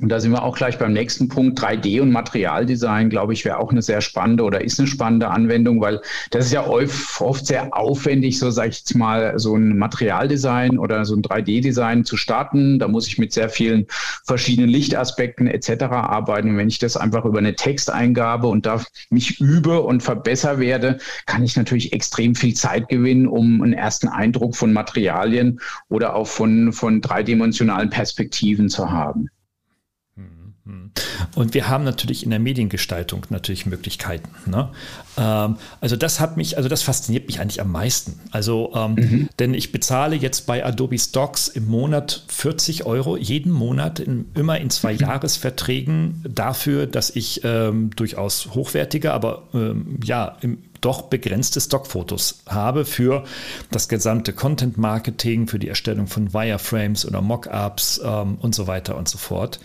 und 0.00 0.08
da 0.08 0.18
sind 0.18 0.32
wir 0.32 0.42
auch 0.42 0.56
gleich 0.56 0.76
beim 0.76 0.92
nächsten 0.92 1.28
Punkt. 1.28 1.60
3D 1.60 2.02
und 2.02 2.10
Materialdesign, 2.10 3.10
glaube 3.10 3.32
ich, 3.32 3.44
wäre 3.44 3.58
auch 3.58 3.70
eine 3.70 3.80
sehr 3.80 4.00
spannende 4.00 4.42
oder 4.42 4.64
ist 4.64 4.80
eine 4.80 4.88
spannende 4.88 5.28
Anwendung, 5.28 5.80
weil 5.80 6.00
das 6.32 6.46
ist 6.46 6.52
ja 6.52 6.66
oft 6.66 7.46
sehr 7.46 7.76
aufwendig, 7.76 8.40
so 8.40 8.50
sage 8.50 8.70
ich 8.70 8.78
jetzt 8.78 8.96
mal, 8.96 9.38
so 9.38 9.54
ein 9.54 9.78
Materialdesign 9.78 10.80
oder 10.80 11.04
so 11.04 11.14
ein 11.14 11.22
3D-Design 11.22 12.04
zu 12.04 12.16
starten. 12.16 12.80
Da 12.80 12.88
muss 12.88 13.06
ich 13.06 13.18
mit 13.18 13.32
sehr 13.32 13.48
vielen 13.48 13.86
verschiedenen 14.26 14.68
Lichtaspekten 14.68 15.46
etc. 15.46 15.84
arbeiten. 15.84 16.50
Und 16.50 16.56
wenn 16.56 16.68
ich 16.68 16.80
das 16.80 16.96
einfach 16.96 17.24
über 17.24 17.38
eine 17.38 17.54
Texteingabe 17.54 18.48
und 18.48 18.66
da 18.66 18.82
mich 19.10 19.40
übe 19.40 19.80
und 19.80 20.02
verbessere 20.02 20.58
werde, 20.58 20.98
kann 21.26 21.44
ich 21.44 21.56
natürlich 21.56 21.92
extrem 21.92 22.34
viel 22.34 22.54
Zeit 22.54 22.88
gewinnen, 22.88 23.28
um 23.28 23.62
einen 23.62 23.74
ersten 23.74 24.08
Eindruck 24.08 24.56
von 24.56 24.72
Materialien 24.72 25.60
oder 25.88 26.16
auch 26.16 26.26
von, 26.26 26.72
von 26.72 27.00
dreidimensionalen 27.00 27.90
Perspektiven 27.90 28.68
zu 28.68 28.90
haben. 28.90 29.30
Und 31.34 31.52
wir 31.52 31.68
haben 31.68 31.84
natürlich 31.84 32.24
in 32.24 32.30
der 32.30 32.38
Mediengestaltung 32.38 33.26
natürlich 33.28 33.66
Möglichkeiten. 33.66 34.30
Ne? 34.46 34.70
Ähm, 35.18 35.56
also 35.82 35.96
das 35.96 36.20
hat 36.20 36.38
mich, 36.38 36.56
also 36.56 36.70
das 36.70 36.82
fasziniert 36.82 37.26
mich 37.26 37.38
eigentlich 37.38 37.60
am 37.60 37.70
meisten. 37.70 38.18
Also, 38.30 38.72
ähm, 38.74 38.94
mhm. 38.94 39.28
denn 39.38 39.52
ich 39.52 39.72
bezahle 39.72 40.16
jetzt 40.16 40.46
bei 40.46 40.64
Adobe 40.64 40.98
Stocks 40.98 41.48
im 41.48 41.66
Monat 41.66 42.24
40 42.28 42.86
Euro 42.86 43.18
jeden 43.18 43.52
Monat 43.52 44.00
in, 44.00 44.26
immer 44.34 44.58
in 44.58 44.70
zwei 44.70 44.94
mhm. 44.94 45.00
Jahresverträgen 45.00 46.24
dafür, 46.26 46.86
dass 46.86 47.10
ich 47.10 47.42
ähm, 47.44 47.90
durchaus 47.94 48.54
hochwertige, 48.54 49.12
aber 49.12 49.48
ähm, 49.52 50.00
ja, 50.02 50.38
im, 50.40 50.58
doch 50.84 51.02
begrenzte 51.02 51.60
Stockfotos 51.60 52.42
habe 52.46 52.84
für 52.84 53.24
das 53.70 53.88
gesamte 53.88 54.32
Content 54.32 54.76
Marketing, 54.76 55.46
für 55.46 55.58
die 55.58 55.68
Erstellung 55.68 56.06
von 56.06 56.34
Wireframes 56.34 57.06
oder 57.06 57.22
Mockups 57.22 58.00
ähm, 58.04 58.36
und 58.40 58.54
so 58.54 58.66
weiter 58.66 58.96
und 58.96 59.08
so 59.08 59.18
fort. 59.18 59.60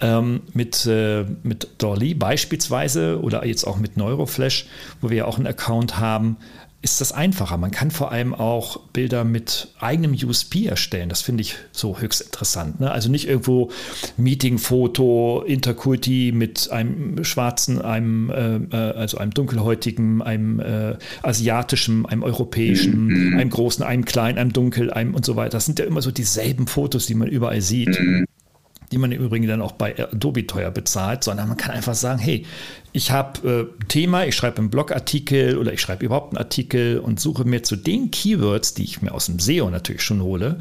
Ähm, 0.00 0.42
mit, 0.52 0.86
äh, 0.86 1.24
mit 1.42 1.68
Dolly 1.78 2.14
beispielsweise 2.14 3.20
oder 3.20 3.46
jetzt 3.46 3.64
auch 3.64 3.78
mit 3.78 3.96
Neuroflash, 3.96 4.66
wo 5.00 5.10
wir 5.10 5.16
ja 5.18 5.24
auch 5.24 5.38
einen 5.38 5.46
Account 5.46 5.98
haben, 5.98 6.36
ist 6.82 7.00
das 7.00 7.10
einfacher. 7.10 7.56
Man 7.56 7.70
kann 7.70 7.90
vor 7.90 8.12
allem 8.12 8.34
auch 8.34 8.78
Bilder 8.92 9.24
mit 9.24 9.68
eigenem 9.80 10.12
USP 10.12 10.66
erstellen. 10.66 11.08
Das 11.08 11.22
finde 11.22 11.40
ich 11.40 11.56
so 11.72 11.98
höchst 11.98 12.20
interessant. 12.20 12.80
Ne? 12.80 12.90
Also 12.90 13.10
nicht 13.10 13.26
irgendwo 13.26 13.70
Meeting-Foto, 14.16 15.42
Interkulti 15.46 16.32
mit 16.32 16.70
einem 16.70 17.24
schwarzen, 17.24 17.80
einem, 17.80 18.30
äh, 18.30 18.56
äh, 18.56 18.92
also 18.92 19.18
einem 19.18 19.32
dunkelhäutigen, 19.32 20.22
einem 20.22 20.60
äh, 20.60 20.96
asiatischen, 21.22 22.06
einem 22.06 22.22
europäischen, 22.22 23.06
mhm. 23.06 23.38
einem 23.38 23.50
großen, 23.50 23.84
einem 23.84 24.04
kleinen, 24.04 24.38
einem 24.38 24.52
dunkel, 24.52 24.92
einem 24.92 25.14
und 25.14 25.24
so 25.24 25.34
weiter. 25.34 25.56
Das 25.56 25.66
sind 25.66 25.78
ja 25.78 25.86
immer 25.86 26.02
so 26.02 26.10
dieselben 26.10 26.66
Fotos, 26.66 27.06
die 27.06 27.14
man 27.14 27.28
überall 27.28 27.62
sieht. 27.62 27.98
Mhm 28.90 28.90
die 28.92 28.98
man 28.98 29.12
im 29.12 29.22
Übrigen 29.22 29.46
dann 29.46 29.62
auch 29.62 29.72
bei 29.72 29.98
Adobe 29.98 30.46
teuer 30.46 30.70
bezahlt, 30.70 31.24
sondern 31.24 31.48
man 31.48 31.56
kann 31.56 31.72
einfach 31.72 31.94
sagen, 31.94 32.18
hey, 32.18 32.46
ich 32.92 33.10
habe 33.10 33.68
äh, 33.80 33.84
Thema, 33.88 34.24
ich 34.26 34.34
schreibe 34.36 34.58
einen 34.58 34.70
Blogartikel 34.70 35.58
oder 35.58 35.72
ich 35.72 35.80
schreibe 35.80 36.04
überhaupt 36.04 36.32
einen 36.32 36.38
Artikel 36.38 36.98
und 36.98 37.20
suche 37.20 37.44
mir 37.44 37.62
zu 37.62 37.76
den 37.76 38.10
Keywords, 38.10 38.74
die 38.74 38.84
ich 38.84 39.02
mir 39.02 39.12
aus 39.12 39.26
dem 39.26 39.38
SEO 39.38 39.70
natürlich 39.70 40.02
schon 40.02 40.22
hole, 40.22 40.60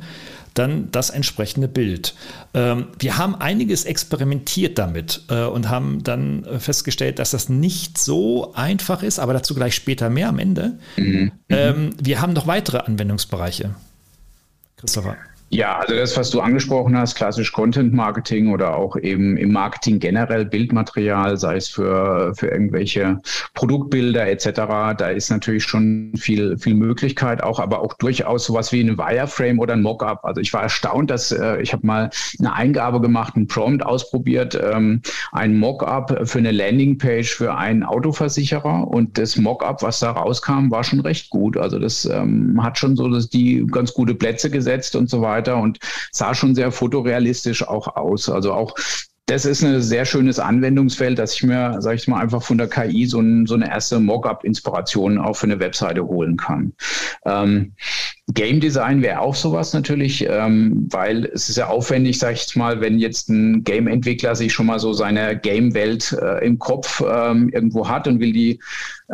dann 0.53 0.89
das 0.91 1.09
entsprechende 1.09 1.67
Bild. 1.67 2.15
Ähm, 2.53 2.87
wir 2.97 3.17
haben 3.17 3.35
einiges 3.35 3.83
experimentiert 3.83 4.77
damit 4.77 5.21
äh, 5.29 5.43
und 5.43 5.69
haben 5.69 6.01
dann 6.03 6.45
äh, 6.45 6.59
festgestellt, 6.59 7.19
dass 7.19 7.31
das 7.31 7.49
nicht 7.49 7.97
so 7.97 8.53
einfach 8.53 9.03
ist, 9.03 9.19
aber 9.19 9.33
dazu 9.33 9.53
gleich 9.53 9.75
später 9.75 10.09
mehr 10.09 10.29
am 10.29 10.39
Ende. 10.39 10.79
Mhm. 10.97 11.31
Ähm, 11.49 11.89
wir 12.01 12.21
haben 12.21 12.33
noch 12.33 12.47
weitere 12.47 12.79
Anwendungsbereiche. 12.79 13.75
Christopher. 14.77 15.17
Ja, 15.55 15.77
also 15.77 15.95
das, 15.95 16.17
was 16.17 16.31
du 16.31 16.41
angesprochen 16.41 16.97
hast, 16.97 17.15
klassisch 17.15 17.53
Content 17.53 17.93
Marketing 17.93 18.51
oder 18.51 18.75
auch 18.75 18.97
eben 18.97 19.37
im 19.37 19.53
Marketing 19.53 19.99
generell 19.99 20.43
Bildmaterial, 20.43 21.37
sei 21.37 21.55
es 21.55 21.69
für, 21.69 22.33
für 22.35 22.47
irgendwelche 22.47 23.21
Produktbilder 23.53 24.27
etc., 24.27 24.49
da 24.97 25.07
ist 25.07 25.29
natürlich 25.29 25.63
schon 25.63 26.11
viel, 26.17 26.57
viel 26.57 26.73
Möglichkeit 26.73 27.41
auch, 27.41 27.61
aber 27.61 27.79
auch 27.79 27.93
durchaus 27.93 28.43
sowas 28.43 28.73
wie 28.73 28.81
ein 28.81 28.97
Wireframe 28.97 29.59
oder 29.59 29.75
ein 29.75 29.81
Mockup. 29.81 30.25
Also 30.25 30.41
ich 30.41 30.51
war 30.51 30.63
erstaunt, 30.63 31.09
dass 31.09 31.31
äh, 31.31 31.61
ich 31.61 31.71
habe 31.71 31.87
mal 31.87 32.09
eine 32.39 32.53
Eingabe 32.53 32.99
gemacht, 32.99 33.37
einen 33.37 33.47
Prompt 33.47 33.85
ausprobiert, 33.85 34.59
ähm, 34.61 35.03
ein 35.31 35.57
Mockup 35.57 36.27
für 36.27 36.39
eine 36.39 36.51
Landingpage 36.51 37.33
für 37.33 37.55
einen 37.55 37.83
Autoversicherer 37.83 38.89
und 38.89 39.17
das 39.17 39.37
Mockup, 39.37 39.83
was 39.83 39.99
da 39.99 40.11
rauskam, 40.11 40.69
war 40.69 40.83
schon 40.83 40.99
recht 40.99 41.29
gut. 41.29 41.55
Also 41.55 41.79
das 41.79 42.03
ähm, 42.03 42.61
hat 42.61 42.77
schon 42.77 42.97
so 42.97 43.07
dass 43.07 43.29
die 43.29 43.65
ganz 43.71 43.93
gute 43.93 44.15
Plätze 44.15 44.49
gesetzt 44.49 44.97
und 44.97 45.09
so 45.09 45.21
weiter 45.21 45.44
weiter 45.45 45.57
und 45.57 45.79
sah 46.11 46.33
schon 46.33 46.55
sehr 46.55 46.71
fotorealistisch 46.71 47.67
auch 47.67 47.95
aus. 47.95 48.29
Also 48.29 48.53
auch 48.53 48.75
das 49.27 49.45
ist 49.45 49.63
ein 49.63 49.81
sehr 49.81 50.05
schönes 50.05 50.37
Anwendungsfeld, 50.37 51.17
dass 51.17 51.33
ich 51.33 51.43
mir, 51.43 51.81
sage 51.81 51.95
ich 51.95 52.07
mal, 52.07 52.21
einfach 52.21 52.43
von 52.43 52.59
der 52.59 52.67
KI 52.67 53.07
so, 53.07 53.19
ein, 53.19 53.47
so 53.47 53.55
eine 53.55 53.67
erste 53.67 53.99
Mockup-Inspiration 53.99 55.17
auch 55.17 55.35
für 55.35 55.47
eine 55.47 55.59
Webseite 55.59 56.05
holen 56.05 56.37
kann. 56.37 56.73
Ähm, 57.25 57.73
Game 58.33 58.59
Design 58.59 59.03
wäre 59.03 59.21
auch 59.21 59.35
sowas 59.35 59.73
natürlich, 59.73 60.25
ähm, 60.27 60.87
weil 60.89 61.25
es 61.25 61.47
ist 61.47 61.57
ja 61.57 61.67
aufwendig, 61.67 62.17
sage 62.17 62.33
ich 62.33 62.55
mal, 62.55 62.81
wenn 62.81 62.97
jetzt 62.97 63.29
ein 63.29 63.63
Game-Entwickler 63.63 64.35
sich 64.35 64.51
schon 64.51 64.65
mal 64.65 64.79
so 64.79 64.93
seine 64.93 65.37
Game-Welt 65.37 66.17
äh, 66.19 66.43
im 66.43 66.57
Kopf 66.57 67.03
ähm, 67.07 67.49
irgendwo 67.49 67.87
hat 67.87 68.07
und 68.07 68.19
will 68.19 68.33
die 68.33 68.59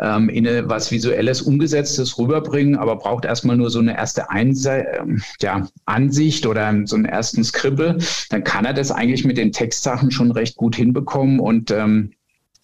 ähm, 0.01 0.29
in 0.29 0.47
eine, 0.47 0.69
was 0.69 0.91
Visuelles 0.91 1.41
Umgesetztes 1.41 2.17
rüberbringen, 2.17 2.77
aber 2.77 2.95
braucht 2.95 3.25
erstmal 3.25 3.57
nur 3.57 3.69
so 3.69 3.79
eine 3.79 3.97
erste 3.97 4.29
Einse 4.29 4.85
ähm, 4.97 5.21
ja, 5.41 5.67
Ansicht 5.85 6.45
oder 6.45 6.73
so 6.85 6.95
einen 6.95 7.05
ersten 7.05 7.43
Skribbel, 7.43 7.97
dann 8.29 8.45
kann 8.45 8.63
er 8.63 8.73
das 8.73 8.91
eigentlich 8.91 9.25
mit 9.25 9.37
den 9.37 9.51
Textsachen 9.51 10.11
schon 10.11 10.31
recht 10.31 10.55
gut 10.55 10.77
hinbekommen 10.77 11.41
und 11.41 11.69
ähm, 11.69 12.13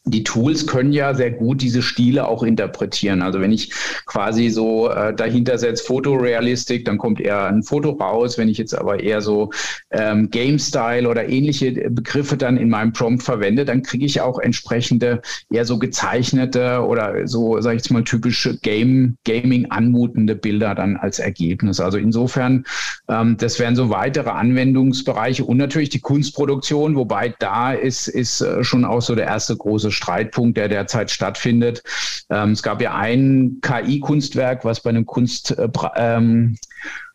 die 0.08 0.24
Tools 0.24 0.68
können 0.68 0.94
ja 0.94 1.14
sehr 1.14 1.32
gut 1.32 1.62
diese 1.62 1.82
Stile 1.82 2.28
auch 2.28 2.44
interpretieren. 2.44 3.22
Also 3.22 3.42
wenn 3.42 3.52
ich 3.52 3.74
quasi 4.06 4.50
so 4.50 4.90
äh, 4.90 5.14
dahinter 5.14 5.58
setze 5.58 5.84
Fotorealistik, 5.84 6.86
dann 6.86 6.98
kommt 6.98 7.20
eher 7.20 7.46
ein 7.46 7.64
Foto 7.64 7.92
raus. 7.92 8.38
Wenn 8.38 8.50
ich 8.50 8.58
jetzt 8.58 8.74
aber 8.74 9.02
eher 9.02 9.22
so 9.22 9.52
ähm, 9.92 10.30
Game 10.30 10.60
Style 10.60 11.10
oder 11.10 11.28
ähnliche 11.28 11.72
Begriffe 11.90 12.38
dann 12.38 12.58
in 12.58 12.70
meinem 12.70 12.94
Prompt 12.94 13.24
verwende, 13.24 13.66
dann 13.66 13.84
kriege 13.84 14.06
ich 14.06 14.22
auch 14.22 14.40
entsprechende 14.40 15.22
eher 15.50 15.66
so 15.66 15.78
gezeichnete 15.78 16.86
oder 16.86 17.28
so, 17.28 17.60
sage 17.62 17.76
ich 17.76 17.84
jetzt 17.84 17.92
mal, 17.92 18.04
typische 18.04 18.58
Game 18.60 19.18
Gaming 19.26 19.70
anmutende 19.72 20.36
Bilder 20.36 20.76
dann 20.76 20.98
als 20.98 21.20
Ergebnis. 21.20 21.80
Also 21.80 21.98
insofern, 21.98 22.66
ähm, 23.10 23.38
das 23.38 23.60
wären 23.60 23.76
so 23.76 23.90
weitere 23.90 24.30
Anwendungsbereiche 24.30 25.44
und 25.44 25.58
natürlich 25.58 25.90
die 25.90 26.00
Kunstproduktion, 26.00 26.96
wobei 26.96 27.34
da 27.40 27.74
ist 27.74 28.08
ist 28.08 28.42
äh, 28.42 28.64
schon 28.64 28.86
auch 28.86 29.02
so 29.02 29.16
der 29.16 29.26
erste 29.26 29.56
große 29.56 29.92
Streitpunkt, 29.98 30.58
der 30.58 30.70
derzeit 30.70 31.12
stattfindet. 31.12 31.84
Ähm, 32.30 32.52
es 32.52 32.64
gab 32.64 32.82
ja 32.82 32.96
ein 32.96 33.58
KI-Kunstwerk, 33.62 34.64
was 34.64 34.82
bei 34.82 34.90
einem 34.90 35.06
Kunst, 35.06 35.58
äh, 35.58 35.70
ähm, 35.96 36.58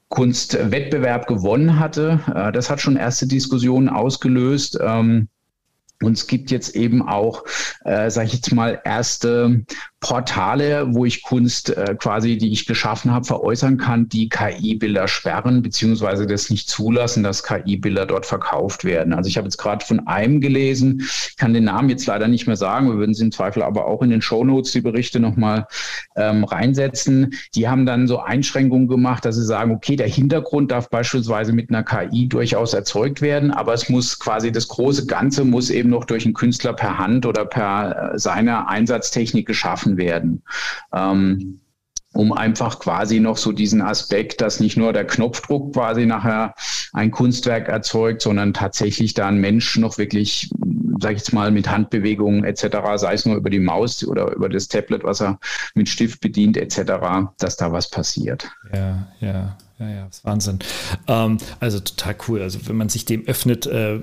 Kunstwettbewerb 0.08 1.26
gewonnen 1.26 1.78
hatte. 1.78 2.20
Äh, 2.34 2.52
das 2.52 2.68
hat 2.68 2.80
schon 2.80 2.96
erste 2.96 3.26
Diskussionen 3.26 3.88
ausgelöst. 3.88 4.78
Ähm, 4.80 5.28
und 6.02 6.12
es 6.12 6.26
gibt 6.26 6.50
jetzt 6.50 6.74
eben 6.76 7.08
auch, 7.08 7.44
äh, 7.84 8.10
sage 8.10 8.26
ich 8.26 8.34
jetzt 8.34 8.52
mal, 8.52 8.80
erste 8.84 9.64
Portale, 10.02 10.92
wo 10.94 11.06
ich 11.06 11.22
Kunst 11.22 11.70
äh, 11.70 11.94
quasi, 11.98 12.36
die 12.36 12.52
ich 12.52 12.66
geschaffen 12.66 13.12
habe, 13.12 13.24
veräußern 13.24 13.78
kann, 13.78 14.08
die 14.08 14.28
KI-Bilder 14.28 15.06
sperren 15.06 15.62
beziehungsweise 15.62 16.26
das 16.26 16.50
nicht 16.50 16.68
zulassen, 16.68 17.22
dass 17.22 17.44
KI-Bilder 17.44 18.04
dort 18.04 18.26
verkauft 18.26 18.84
werden. 18.84 19.14
Also 19.14 19.28
ich 19.28 19.36
habe 19.38 19.46
jetzt 19.46 19.58
gerade 19.58 19.86
von 19.86 20.06
einem 20.08 20.40
gelesen, 20.40 21.08
kann 21.38 21.54
den 21.54 21.64
Namen 21.64 21.88
jetzt 21.88 22.04
leider 22.06 22.26
nicht 22.26 22.48
mehr 22.48 22.56
sagen, 22.56 22.88
wir 22.88 22.98
würden 22.98 23.14
sie 23.14 23.24
im 23.24 23.30
Zweifel 23.30 23.62
aber 23.62 23.86
auch 23.86 24.02
in 24.02 24.10
den 24.10 24.20
Show 24.20 24.44
Notes 24.44 24.72
die 24.72 24.80
Berichte 24.80 25.20
nochmal 25.20 25.68
ähm, 26.16 26.42
reinsetzen. 26.42 27.34
Die 27.54 27.68
haben 27.68 27.86
dann 27.86 28.08
so 28.08 28.18
Einschränkungen 28.18 28.88
gemacht, 28.88 29.24
dass 29.24 29.36
sie 29.36 29.44
sagen, 29.44 29.70
okay, 29.70 29.94
der 29.94 30.08
Hintergrund 30.08 30.72
darf 30.72 30.90
beispielsweise 30.90 31.52
mit 31.52 31.70
einer 31.70 31.84
KI 31.84 32.26
durchaus 32.26 32.74
erzeugt 32.74 33.22
werden, 33.22 33.52
aber 33.52 33.72
es 33.72 33.88
muss 33.88 34.18
quasi 34.18 34.50
das 34.50 34.66
große 34.66 35.06
Ganze 35.06 35.44
muss 35.44 35.70
eben 35.70 35.90
noch 35.90 36.06
durch 36.06 36.24
einen 36.24 36.34
Künstler 36.34 36.72
per 36.72 36.98
Hand 36.98 37.24
oder 37.24 37.44
per 37.44 38.14
äh, 38.14 38.18
seine 38.18 38.68
Einsatztechnik 38.68 39.46
geschaffen 39.46 39.91
gelassen 39.92 39.96
werden. 39.96 40.42
Ähm, 40.92 41.58
um 42.14 42.32
einfach 42.32 42.78
quasi 42.78 43.20
noch 43.20 43.38
so 43.38 43.52
diesen 43.52 43.80
Aspekt, 43.80 44.42
dass 44.42 44.60
nicht 44.60 44.76
nur 44.76 44.92
der 44.92 45.06
Knopfdruck 45.06 45.72
quasi 45.72 46.04
nachher 46.04 46.54
ein 46.92 47.10
Kunstwerk 47.10 47.68
erzeugt, 47.68 48.20
sondern 48.20 48.52
tatsächlich 48.52 49.14
da 49.14 49.28
ein 49.28 49.38
Mensch 49.38 49.78
noch 49.78 49.96
wirklich, 49.96 50.50
sag 51.00 51.12
ich 51.12 51.18
jetzt 51.18 51.32
mal, 51.32 51.50
mit 51.50 51.70
Handbewegungen 51.70 52.44
etc., 52.44 52.66
sei 52.96 53.14
es 53.14 53.24
nur 53.24 53.36
über 53.36 53.48
die 53.48 53.60
Maus 53.60 54.06
oder 54.06 54.30
über 54.34 54.50
das 54.50 54.68
Tablet, 54.68 55.04
was 55.04 55.22
er 55.22 55.38
mit 55.74 55.88
Stift 55.88 56.20
bedient 56.20 56.58
etc., 56.58 56.92
dass 57.38 57.56
da 57.56 57.72
was 57.72 57.88
passiert. 57.88 58.50
Ja, 58.74 59.06
ja. 59.20 59.56
Ja, 59.82 59.90
ja, 59.90 60.06
ist 60.06 60.24
Wahnsinn. 60.24 60.60
Ähm, 61.08 61.38
also 61.58 61.80
total 61.80 62.14
cool. 62.28 62.42
Also 62.42 62.60
wenn 62.68 62.76
man 62.76 62.88
sich 62.88 63.04
dem 63.04 63.26
öffnet, 63.26 63.66
äh, 63.66 63.98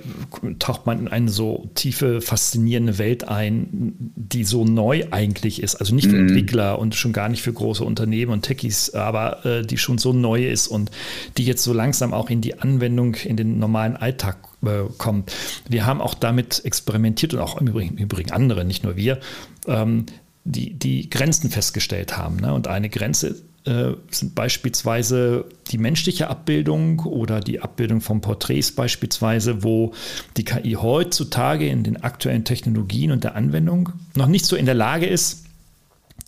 taucht 0.60 0.86
man 0.86 1.00
in 1.00 1.08
eine 1.08 1.30
so 1.30 1.70
tiefe, 1.74 2.20
faszinierende 2.20 2.98
Welt 2.98 3.28
ein, 3.28 3.96
die 4.16 4.44
so 4.44 4.66
neu 4.66 5.06
eigentlich 5.12 5.64
ist. 5.64 5.76
Also 5.76 5.96
nicht 5.96 6.10
für 6.10 6.18
mhm. 6.18 6.28
Entwickler 6.28 6.80
und 6.80 6.96
schon 6.96 7.14
gar 7.14 7.30
nicht 7.30 7.42
für 7.42 7.54
große 7.54 7.84
Unternehmen 7.84 8.34
und 8.34 8.42
Techies, 8.42 8.94
aber 8.94 9.46
äh, 9.46 9.66
die 9.66 9.78
schon 9.78 9.98
so 9.98 10.12
neu 10.12 10.50
ist 10.50 10.68
und 10.68 10.92
die 11.38 11.46
jetzt 11.46 11.64
so 11.64 11.72
langsam 11.72 12.14
auch 12.14 12.30
in 12.30 12.42
die 12.42 12.60
Anwendung, 12.60 13.16
in 13.16 13.38
den 13.38 13.58
normalen 13.58 13.96
Alltag 13.96 14.38
äh, 14.66 14.84
kommt. 14.98 15.32
Wir 15.70 15.86
haben 15.86 16.02
auch 16.02 16.14
damit 16.14 16.66
experimentiert 16.66 17.34
und 17.34 17.40
auch 17.40 17.60
im 17.60 17.68
Übrigen, 17.68 17.98
im 17.98 18.04
Übrigen 18.04 18.32
andere, 18.32 18.66
nicht 18.66 18.84
nur 18.84 18.98
wir. 18.98 19.20
Ähm, 19.66 20.08
die, 20.46 20.74
die 20.74 21.10
Grenzen 21.10 21.50
festgestellt 21.50 22.18
haben. 22.18 22.38
Ne? 22.38 22.54
Und 22.54 22.68
eine 22.68 22.90
Grenze 22.90 23.36
äh, 23.70 23.96
sind 24.10 24.36
beispielsweise 24.36 25.46
die 25.72 25.78
menschliche 25.78 26.30
Abbildung 26.30 27.02
oder 27.02 27.40
die 27.40 27.62
Abbildung 27.62 28.02
von 28.02 28.20
Porträts 28.22 28.72
beispielsweise, 28.72 29.64
wo 29.64 29.94
die 30.38 30.44
KI 30.44 30.74
heutzutage 30.74 31.68
in 31.68 31.84
den 31.84 31.98
aktuellen 31.98 32.46
Technologien 32.46 33.12
und 33.12 33.24
der 33.24 33.36
Anwendung 33.36 33.90
noch 34.16 34.28
nicht 34.28 34.46
so 34.46 34.56
in 34.56 34.66
der 34.66 34.76
Lage 34.76 35.06
ist, 35.06 35.46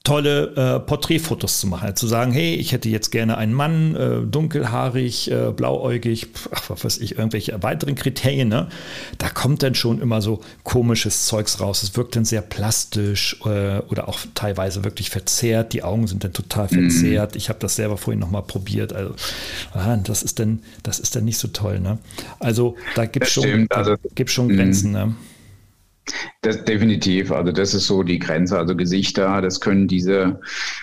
tolle 0.04 0.56
äh, 0.56 0.80
Porträtfotos 0.80 1.60
zu 1.60 1.68
machen. 1.68 1.86
Also 1.86 2.02
zu 2.02 2.08
sagen, 2.08 2.32
hey, 2.32 2.56
ich 2.56 2.72
hätte 2.72 2.90
jetzt 2.90 3.12
gerne 3.12 3.38
einen 3.38 3.54
Mann, 3.54 3.96
äh, 3.96 4.22
dunkelhaarig, 4.26 5.30
äh, 5.30 5.52
blauäugig, 5.52 6.28
ach, 6.52 6.72
was 6.72 6.84
weiß 6.84 6.98
ich, 7.00 7.18
irgendwelche 7.18 7.62
weiteren 7.62 7.94
Kriterien. 7.94 8.50
Ne? 8.50 8.68
Da 9.20 9.30
kommt 9.30 9.62
dann 9.62 9.76
schon 9.76 10.02
immer 10.02 10.22
so 10.22 10.42
komisches 10.64 11.28
Zeugs 11.28 11.60
raus. 11.60 11.84
Es 11.84 11.96
wirkt 11.96 12.16
dann 12.16 12.26
sehr 12.26 12.42
plastisch 12.42 13.38
äh, 13.46 13.80
oder 13.90 14.10
auch 14.10 14.20
teilweise 14.34 14.84
wirklich 14.84 15.12
verzerrt. 15.12 15.74
Die 15.74 15.84
Augen 15.84 16.08
sind 16.08 16.24
dann 16.24 16.34
total 16.34 16.68
mhm. 16.72 16.90
verzerrt. 16.90 17.34
Mhm. 17.34 17.38
Ich 17.38 17.50
habe 17.50 17.60
das 17.60 17.76
selber 17.76 17.98
vorhin 17.98 18.20
nochmal 18.20 18.44
probiert. 18.44 18.94
Also 18.94 19.14
ah, 19.74 19.98
das 19.98 20.24
ist 20.24 20.40
dann, 20.40 20.64
das 20.82 21.00
ist 21.00 21.16
dann 21.16 21.26
nicht 21.26 21.38
so 21.38 21.50
toll. 21.50 21.80
Ne? 21.80 22.00
Also 22.40 22.76
da 22.96 23.06
gibt 23.06 23.28
es 23.28 23.34
schon, 23.34 23.68
also, 23.70 23.96
schon 24.26 24.50
Grenzen. 24.50 24.94
Ne? 24.94 25.16
Das 26.42 26.64
definitiv. 26.66 27.32
Also 27.32 27.52
das 27.52 27.74
ist 27.74 27.88
so 27.88 28.04
die 28.04 28.20
Grenze. 28.20 28.58
Also 28.58 28.76
Gesichter, 28.76 29.42
das 29.42 29.62
können 29.62 29.88
diese, 29.88 30.40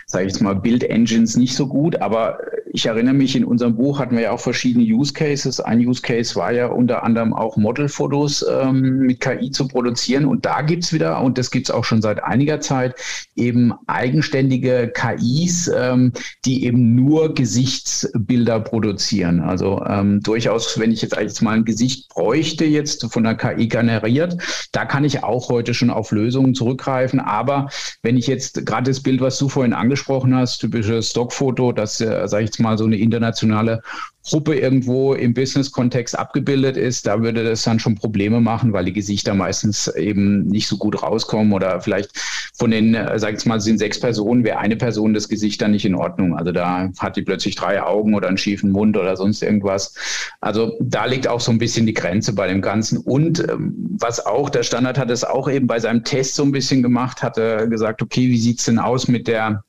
sage 0.06 0.26
ich 0.26 0.32
jetzt 0.32 0.40
mal, 0.40 0.54
Bild-Engines 0.54 1.36
nicht 1.36 1.54
so 1.54 1.66
gut. 1.66 2.00
Aber 2.00 2.38
ich 2.72 2.86
erinnere 2.86 3.14
mich, 3.14 3.36
in 3.36 3.44
unserem 3.44 3.76
Buch 3.76 3.98
hatten 3.98 4.16
wir 4.16 4.24
ja 4.24 4.30
auch 4.32 4.40
verschiedene 4.40 4.84
Use 4.84 5.12
Cases. 5.12 5.60
Ein 5.60 5.80
Use 5.80 6.02
Case 6.02 6.34
war 6.36 6.52
ja 6.52 6.66
unter 6.66 7.02
anderem 7.02 7.32
auch 7.32 7.56
Modelfotos 7.56 8.44
ähm, 8.48 9.00
mit 9.00 9.20
KI 9.20 9.50
zu 9.50 9.68
produzieren. 9.68 10.24
Und 10.24 10.44
da 10.44 10.62
gibt's 10.62 10.92
wieder, 10.92 11.20
und 11.22 11.38
das 11.38 11.50
gibt's 11.50 11.70
auch 11.70 11.84
schon 11.84 12.02
seit 12.02 12.22
einiger 12.22 12.60
Zeit, 12.60 12.94
eben 13.36 13.72
eigenständige 13.86 14.92
KIs, 14.94 15.70
ähm, 15.74 16.12
die 16.44 16.64
eben 16.64 16.94
nur 16.94 17.34
Gesichtsbilder 17.34 18.60
produzieren. 18.60 19.40
Also 19.40 19.82
ähm, 19.86 20.20
durchaus, 20.20 20.78
wenn 20.78 20.92
ich 20.92 21.02
jetzt 21.02 21.16
eigentlich 21.16 21.40
mal 21.40 21.56
ein 21.56 21.64
Gesicht 21.64 22.08
bräuchte, 22.10 22.64
jetzt 22.64 23.06
von 23.12 23.24
der 23.24 23.34
KI 23.34 23.68
generiert, 23.68 24.36
da 24.72 24.84
kann 24.84 25.04
ich 25.04 25.22
auch 25.24 25.48
heute 25.48 25.74
schon 25.74 25.90
auf 25.90 26.10
Lösungen 26.10 26.54
zurückgreifen. 26.54 27.20
Aber 27.20 27.68
wenn 28.02 28.16
ich 28.16 28.26
jetzt 28.26 28.66
gerade 28.66 28.90
das 28.90 29.00
Bild, 29.00 29.20
was 29.20 29.38
du 29.38 29.48
vorhin 29.48 29.72
angesprochen 29.72 30.34
hast, 30.34 30.58
typisches 30.58 31.10
Stockfoto, 31.10 31.72
das, 31.72 32.00
äh, 32.00 32.26
sage 32.26 32.44
ich 32.44 32.48
jetzt 32.50 32.57
mal, 32.58 32.78
so 32.78 32.84
eine 32.84 32.96
internationale 32.96 33.82
Gruppe 34.28 34.56
irgendwo 34.56 35.14
im 35.14 35.32
Business-Kontext 35.32 36.18
abgebildet 36.18 36.76
ist, 36.76 37.06
da 37.06 37.22
würde 37.22 37.44
das 37.44 37.62
dann 37.62 37.78
schon 37.78 37.94
Probleme 37.94 38.40
machen, 38.40 38.72
weil 38.72 38.84
die 38.84 38.92
Gesichter 38.92 39.34
meistens 39.34 39.88
eben 39.88 40.46
nicht 40.46 40.68
so 40.68 40.76
gut 40.76 41.02
rauskommen 41.02 41.52
oder 41.52 41.80
vielleicht 41.80 42.10
von 42.54 42.70
den, 42.70 42.96
sag 43.16 43.38
ich 43.38 43.46
mal, 43.46 43.60
sind 43.60 43.78
sechs 43.78 43.98
Personen, 43.98 44.44
wäre 44.44 44.58
eine 44.58 44.76
Person 44.76 45.14
das 45.14 45.28
Gesicht 45.28 45.62
dann 45.62 45.70
nicht 45.70 45.86
in 45.86 45.94
Ordnung. 45.94 46.36
Also 46.36 46.52
da 46.52 46.90
hat 46.98 47.16
die 47.16 47.22
plötzlich 47.22 47.54
drei 47.54 47.82
Augen 47.82 48.14
oder 48.14 48.28
einen 48.28 48.36
schiefen 48.36 48.70
Mund 48.70 48.96
oder 48.96 49.16
sonst 49.16 49.42
irgendwas. 49.42 49.94
Also 50.40 50.76
da 50.80 51.06
liegt 51.06 51.26
auch 51.26 51.40
so 51.40 51.50
ein 51.50 51.58
bisschen 51.58 51.86
die 51.86 51.94
Grenze 51.94 52.34
bei 52.34 52.48
dem 52.48 52.60
Ganzen. 52.60 52.98
Und 52.98 53.48
ähm, 53.48 53.74
was 53.98 54.24
auch, 54.24 54.50
der 54.50 54.62
Standard 54.62 54.98
hat 54.98 55.10
es 55.10 55.24
auch 55.24 55.48
eben 55.48 55.66
bei 55.66 55.78
seinem 55.78 56.04
Test 56.04 56.34
so 56.34 56.42
ein 56.42 56.52
bisschen 56.52 56.82
gemacht, 56.82 57.22
hatte 57.22 57.66
gesagt, 57.70 58.02
okay, 58.02 58.28
wie 58.28 58.38
sieht's 58.38 58.64
denn 58.64 58.78
aus 58.78 59.08
mit 59.08 59.26
der 59.26 59.62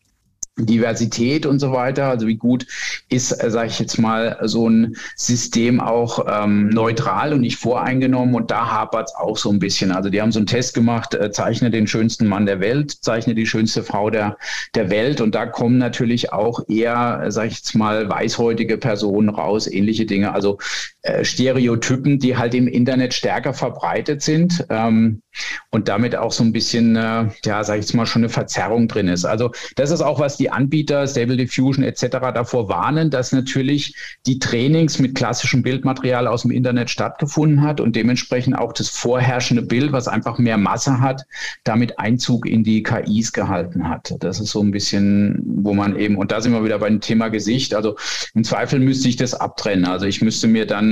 Diversität 0.65 1.45
und 1.45 1.59
so 1.59 1.71
weiter. 1.71 2.09
Also 2.09 2.27
wie 2.27 2.35
gut 2.35 2.65
ist, 3.09 3.31
äh, 3.31 3.49
sage 3.49 3.69
ich 3.69 3.79
jetzt 3.79 3.97
mal, 3.97 4.37
so 4.43 4.69
ein 4.69 4.95
System 5.15 5.79
auch 5.79 6.25
ähm, 6.27 6.69
neutral 6.69 7.33
und 7.33 7.41
nicht 7.41 7.57
voreingenommen. 7.57 8.35
Und 8.35 8.51
da 8.51 8.69
hapert 8.71 9.09
es 9.09 9.15
auch 9.15 9.37
so 9.37 9.49
ein 9.49 9.59
bisschen. 9.59 9.91
Also 9.91 10.09
die 10.09 10.21
haben 10.21 10.31
so 10.31 10.39
einen 10.39 10.47
Test 10.47 10.73
gemacht, 10.73 11.13
äh, 11.13 11.31
zeichne 11.31 11.71
den 11.71 11.87
schönsten 11.87 12.27
Mann 12.27 12.45
der 12.45 12.59
Welt, 12.59 12.91
zeichne 12.91 13.35
die 13.35 13.45
schönste 13.45 13.83
Frau 13.83 14.09
der, 14.09 14.37
der 14.75 14.89
Welt. 14.89 15.21
Und 15.21 15.35
da 15.35 15.45
kommen 15.45 15.77
natürlich 15.77 16.31
auch 16.33 16.67
eher, 16.67 17.23
äh, 17.25 17.31
sage 17.31 17.49
ich 17.49 17.57
jetzt 17.57 17.75
mal, 17.75 18.09
weißhäutige 18.09 18.77
Personen 18.77 19.29
raus, 19.29 19.67
ähnliche 19.67 20.05
Dinge. 20.05 20.33
Also 20.33 20.57
äh, 21.01 21.23
Stereotypen, 21.23 22.19
die 22.19 22.35
halt 22.35 22.53
im 22.53 22.67
Internet 22.67 23.13
stärker 23.13 23.53
verbreitet 23.53 24.21
sind 24.21 24.65
ähm, 24.69 25.21
und 25.69 25.87
damit 25.87 26.13
auch 26.13 26.33
so 26.33 26.43
ein 26.43 26.51
bisschen, 26.51 26.97
äh, 26.97 27.27
ja, 27.45 27.63
sag 27.63 27.75
ich 27.75 27.85
jetzt 27.85 27.93
mal, 27.93 28.05
schon 28.05 28.23
eine 28.23 28.29
Verzerrung 28.29 28.89
drin 28.89 29.07
ist. 29.07 29.23
Also 29.23 29.51
das 29.77 29.91
ist 29.91 30.01
auch, 30.01 30.19
was 30.19 30.35
die 30.35 30.49
Anbieter, 30.49 31.07
Stable 31.07 31.37
Diffusion 31.37 31.85
etc. 31.85 32.17
davor 32.33 32.67
warnen, 32.67 33.09
dass 33.09 33.31
natürlich 33.31 33.95
die 34.25 34.39
Trainings 34.39 34.99
mit 34.99 35.15
klassischem 35.15 35.63
Bildmaterial 35.63 36.27
aus 36.27 36.41
dem 36.41 36.51
Internet 36.51 36.89
stattgefunden 36.89 37.61
hat 37.61 37.79
und 37.79 37.95
dementsprechend 37.95 38.57
auch 38.57 38.73
das 38.73 38.89
vorherrschende 38.89 39.63
Bild, 39.63 39.93
was 39.93 40.09
einfach 40.09 40.37
mehr 40.37 40.57
Masse 40.57 40.99
hat, 40.99 41.23
damit 41.63 41.97
Einzug 41.97 42.45
in 42.45 42.65
die 42.65 42.83
KIs 42.83 43.31
gehalten 43.31 43.87
hat. 43.87 44.15
Das 44.19 44.41
ist 44.41 44.51
so 44.51 44.61
ein 44.61 44.71
bisschen, 44.71 45.41
wo 45.45 45.73
man 45.73 45.97
eben, 45.97 46.17
und 46.17 46.33
da 46.33 46.41
sind 46.41 46.51
wir 46.51 46.65
wieder 46.65 46.79
beim 46.79 46.99
Thema 46.99 47.29
Gesicht. 47.29 47.73
Also 47.73 47.95
im 48.33 48.43
Zweifel 48.43 48.79
müsste 48.79 49.07
ich 49.07 49.15
das 49.15 49.33
abtrennen. 49.33 49.85
Also 49.85 50.05
ich 50.05 50.21
müsste 50.21 50.47
mir 50.47 50.65
dann 50.65 50.89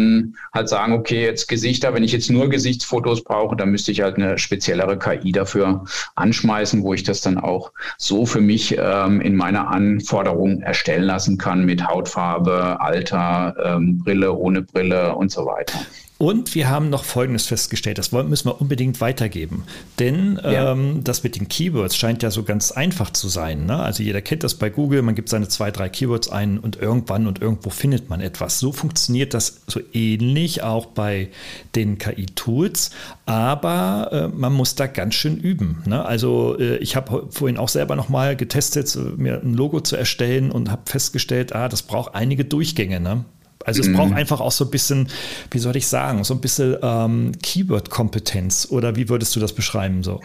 halt 0.54 0.70
sagen, 0.70 0.94
okay, 0.94 1.24
jetzt 1.24 1.48
Gesichter, 1.48 1.94
wenn 1.94 2.04
ich 2.04 2.12
jetzt 2.12 2.30
nur 2.30 2.50
Gesichtsfotos 2.50 3.24
brauche, 3.24 3.56
dann 3.56 3.70
müsste 3.70 3.92
ich 3.92 4.02
halt 4.02 4.18
eine 4.18 4.38
speziellere 4.38 4.98
KI 4.98 5.32
dafür 5.32 5.86
anschmeißen, 6.16 6.84
wo 6.84 6.94
ich 6.94 7.04
das 7.04 7.22
dann 7.22 7.38
auch 7.38 7.72
so 7.98 8.26
für 8.26 8.42
mich 8.42 8.78
ähm, 8.80 9.22
in 9.22 9.36
meiner 9.36 9.70
Anforderung 9.70 10.62
erstellen 10.62 11.04
lassen 11.04 11.38
kann 11.38 11.66
mit 11.66 11.88
Hautfarbe, 11.88 12.80
Alter, 12.80 13.56
ähm, 13.64 14.00
Brille, 14.00 14.34
ohne 14.34 14.62
Brille 14.62 15.16
und 15.16 15.32
so 15.32 15.46
weiter. 15.46 15.80
Und 16.18 16.56
wir 16.56 16.68
haben 16.68 16.90
noch 16.90 17.04
Folgendes 17.04 17.46
festgestellt, 17.46 18.00
das 18.00 18.12
müssen 18.12 18.50
wir 18.50 18.60
unbedingt 18.60 19.02
weitergeben. 19.02 19.64
Denn 20.00 20.40
ja. 20.44 20.72
ähm, 20.72 21.04
das 21.04 21.24
mit 21.24 21.36
den 21.36 21.48
Keywords 21.48 21.96
scheint 21.96 22.24
ja 22.24 22.32
so 22.32 22.42
ganz 22.42 22.72
einfach 22.72 23.12
zu 23.12 23.28
sein. 23.28 23.68
Ne? 23.68 23.78
Also 23.78 24.02
jeder 24.02 24.22
kennt 24.22 24.44
das 24.44 24.56
bei 24.56 24.72
Google, 24.72 25.04
man 25.04 25.14
gibt 25.14 25.30
seine 25.30 25.48
zwei, 25.48 25.70
drei 25.70 25.90
Keywords 25.90 26.30
ein 26.30 26.58
und 26.58 26.78
irgendwann 26.78 27.28
und 27.28 27.40
irgendwo 27.40 27.70
findet 27.70 28.10
man 28.10 28.20
etwas. 28.20 28.58
So 28.58 28.72
funktioniert 28.72 29.36
das 29.36 29.62
so 29.68 29.80
ähnlich 29.94 30.64
auch 30.64 30.88
bei 30.88 31.30
den 31.76 32.00
KI-Tools, 32.00 32.90
aber 33.28 34.10
äh, 34.12 34.28
man 34.36 34.54
muss 34.54 34.74
da 34.74 34.88
ganz 34.88 35.14
schön 35.14 35.38
üben. 35.38 35.84
Ne? 35.86 36.04
Also 36.04 36.58
äh, 36.58 36.78
ich 36.78 36.96
habe 36.96 37.28
vorhin 37.30 37.58
auch 37.58 37.70
selber 37.70 37.96
nochmal 37.96 38.36
getestet, 38.36 38.98
mir 39.18 39.40
ein 39.44 39.54
Logo 39.54 39.82
zu 39.82 39.96
erstellen 39.96 40.50
und 40.50 40.72
habe 40.72 40.82
festgestellt, 40.86 41.54
ah, 41.54 41.70
das 41.70 41.84
braucht 41.84 42.16
einige 42.16 42.44
Durchgänge. 42.44 43.00
Ne? 43.00 43.24
Also 43.68 43.82
es 43.82 43.90
mhm. 43.90 43.94
braucht 43.94 44.14
einfach 44.14 44.40
auch 44.40 44.54
so 44.54 44.64
ein 44.64 44.72
bisschen, 44.72 45.10
wie 45.52 45.60
soll 45.60 45.76
ich 45.76 45.88
sagen, 45.88 46.24
so 46.24 46.34
ein 46.34 46.40
bisschen 46.40 46.78
ähm, 46.82 47.34
Keyword-Kompetenz 47.44 48.70
oder 48.72 48.96
wie 48.96 49.10
würdest 49.10 49.36
du 49.36 49.42
das 49.42 49.52
beschreiben 49.52 50.04
so? 50.04 50.22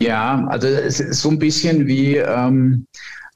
Ja, 0.00 0.46
also 0.46 0.68
es 0.68 1.00
ist 1.00 1.20
so 1.20 1.30
ein 1.30 1.38
bisschen 1.40 1.88
wie, 1.88 2.18
ähm, 2.18 2.86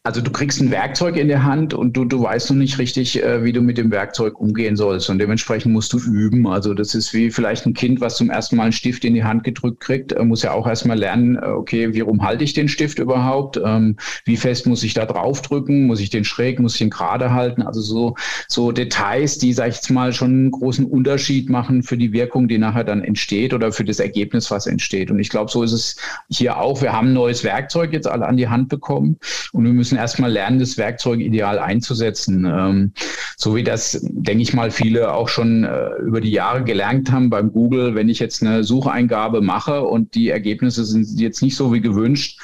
also 0.02 0.22
du 0.22 0.30
kriegst 0.30 0.62
ein 0.62 0.70
Werkzeug 0.70 1.16
in 1.16 1.28
der 1.28 1.44
Hand 1.44 1.74
und 1.74 1.94
du, 1.94 2.06
du 2.06 2.22
weißt 2.22 2.50
noch 2.50 2.56
nicht 2.56 2.78
richtig, 2.78 3.22
äh, 3.22 3.44
wie 3.44 3.52
du 3.52 3.60
mit 3.60 3.76
dem 3.76 3.90
Werkzeug 3.90 4.40
umgehen 4.40 4.74
sollst. 4.74 5.10
Und 5.10 5.18
dementsprechend 5.18 5.74
musst 5.74 5.92
du 5.92 5.98
üben. 5.98 6.46
Also 6.46 6.72
das 6.72 6.94
ist 6.94 7.12
wie 7.12 7.30
vielleicht 7.30 7.66
ein 7.66 7.74
Kind, 7.74 8.00
was 8.00 8.16
zum 8.16 8.30
ersten 8.30 8.56
Mal 8.56 8.64
einen 8.64 8.72
Stift 8.72 9.04
in 9.04 9.12
die 9.12 9.24
Hand 9.24 9.44
gedrückt 9.44 9.80
kriegt, 9.80 10.12
äh, 10.12 10.24
muss 10.24 10.42
ja 10.42 10.52
auch 10.52 10.66
erstmal 10.66 10.98
lernen, 10.98 11.36
äh, 11.36 11.48
okay, 11.48 11.92
wie 11.92 12.00
rum 12.00 12.22
halte 12.22 12.44
ich 12.44 12.54
den 12.54 12.68
Stift 12.68 12.98
überhaupt? 12.98 13.60
Ähm, 13.62 13.96
wie 14.24 14.38
fest 14.38 14.66
muss 14.66 14.82
ich 14.82 14.94
da 14.94 15.04
drauf 15.04 15.42
drücken? 15.42 15.86
Muss 15.86 16.00
ich 16.00 16.08
den 16.08 16.24
schräg? 16.24 16.60
Muss 16.60 16.72
ich 16.74 16.78
den 16.78 16.90
gerade 16.90 17.34
halten? 17.34 17.60
Also 17.60 17.82
so, 17.82 18.14
so 18.48 18.72
Details, 18.72 19.36
die, 19.36 19.52
sag 19.52 19.68
ich 19.68 19.76
jetzt 19.76 19.90
mal, 19.90 20.14
schon 20.14 20.30
einen 20.30 20.50
großen 20.50 20.86
Unterschied 20.86 21.50
machen 21.50 21.82
für 21.82 21.98
die 21.98 22.14
Wirkung, 22.14 22.48
die 22.48 22.56
nachher 22.56 22.84
dann 22.84 23.04
entsteht 23.04 23.52
oder 23.52 23.70
für 23.70 23.84
das 23.84 24.00
Ergebnis, 24.00 24.50
was 24.50 24.66
entsteht. 24.66 25.10
Und 25.10 25.18
ich 25.18 25.28
glaube, 25.28 25.50
so 25.50 25.62
ist 25.62 25.72
es 25.72 25.96
hier 26.30 26.56
auch. 26.56 26.80
Wir 26.80 26.94
haben 26.94 27.08
ein 27.08 27.12
neues 27.12 27.44
Werkzeug 27.44 27.92
jetzt 27.92 28.08
alle 28.08 28.26
an 28.26 28.38
die 28.38 28.48
Hand 28.48 28.70
bekommen 28.70 29.18
und 29.52 29.64
wir 29.64 29.72
müssen 29.72 29.89
müssen 29.90 29.98
erstmal 29.98 30.30
lernen, 30.30 30.60
das 30.60 30.78
Werkzeug 30.78 31.18
ideal 31.18 31.58
einzusetzen. 31.58 32.44
Ähm, 32.44 32.92
so 33.36 33.56
wie 33.56 33.64
das, 33.64 33.98
denke 34.02 34.42
ich 34.42 34.54
mal, 34.54 34.70
viele 34.70 35.12
auch 35.12 35.28
schon 35.28 35.64
äh, 35.64 35.96
über 36.02 36.20
die 36.20 36.30
Jahre 36.30 36.62
gelernt 36.62 37.10
haben 37.10 37.28
beim 37.28 37.52
Google, 37.52 37.96
wenn 37.96 38.08
ich 38.08 38.20
jetzt 38.20 38.40
eine 38.42 38.62
Sucheingabe 38.62 39.40
mache 39.40 39.82
und 39.82 40.14
die 40.14 40.28
Ergebnisse 40.28 40.84
sind 40.84 41.18
jetzt 41.18 41.42
nicht 41.42 41.56
so 41.56 41.72
wie 41.72 41.80
gewünscht, 41.80 42.38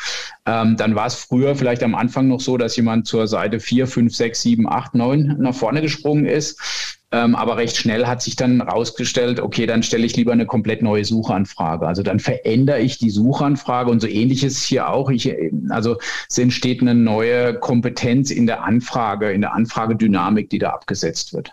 ähm, 0.44 0.76
dann 0.76 0.96
war 0.96 1.06
es 1.06 1.14
früher 1.14 1.54
vielleicht 1.54 1.84
am 1.84 1.94
Anfang 1.94 2.26
noch 2.26 2.40
so, 2.40 2.56
dass 2.56 2.74
jemand 2.74 3.06
zur 3.06 3.28
Seite 3.28 3.60
4, 3.60 3.86
5, 3.86 4.14
6, 4.14 4.42
7, 4.42 4.68
8, 4.68 4.94
9 4.96 5.36
nach 5.38 5.54
vorne 5.54 5.82
gesprungen 5.82 6.26
ist. 6.26 6.95
Ähm, 7.16 7.34
aber 7.34 7.56
recht 7.56 7.78
schnell 7.78 8.06
hat 8.06 8.20
sich 8.20 8.36
dann 8.36 8.60
rausgestellt, 8.60 9.40
okay, 9.40 9.64
dann 9.64 9.82
stelle 9.82 10.04
ich 10.04 10.14
lieber 10.16 10.32
eine 10.32 10.44
komplett 10.44 10.82
neue 10.82 11.02
Suchanfrage. 11.02 11.86
Also 11.86 12.02
dann 12.02 12.18
verändere 12.20 12.80
ich 12.80 12.98
die 12.98 13.08
Suchanfrage 13.08 13.90
und 13.90 14.00
so 14.00 14.06
ähnlich 14.06 14.44
ist 14.44 14.62
hier 14.64 14.90
auch. 14.90 15.08
Ich, 15.08 15.34
also 15.70 15.96
es 16.28 16.36
entsteht 16.36 16.82
eine 16.82 16.94
neue 16.94 17.54
Kompetenz 17.54 18.30
in 18.30 18.46
der 18.46 18.64
Anfrage, 18.64 19.32
in 19.32 19.40
der 19.40 19.54
Anfragedynamik, 19.54 20.50
die 20.50 20.58
da 20.58 20.70
abgesetzt 20.70 21.32
wird. 21.32 21.52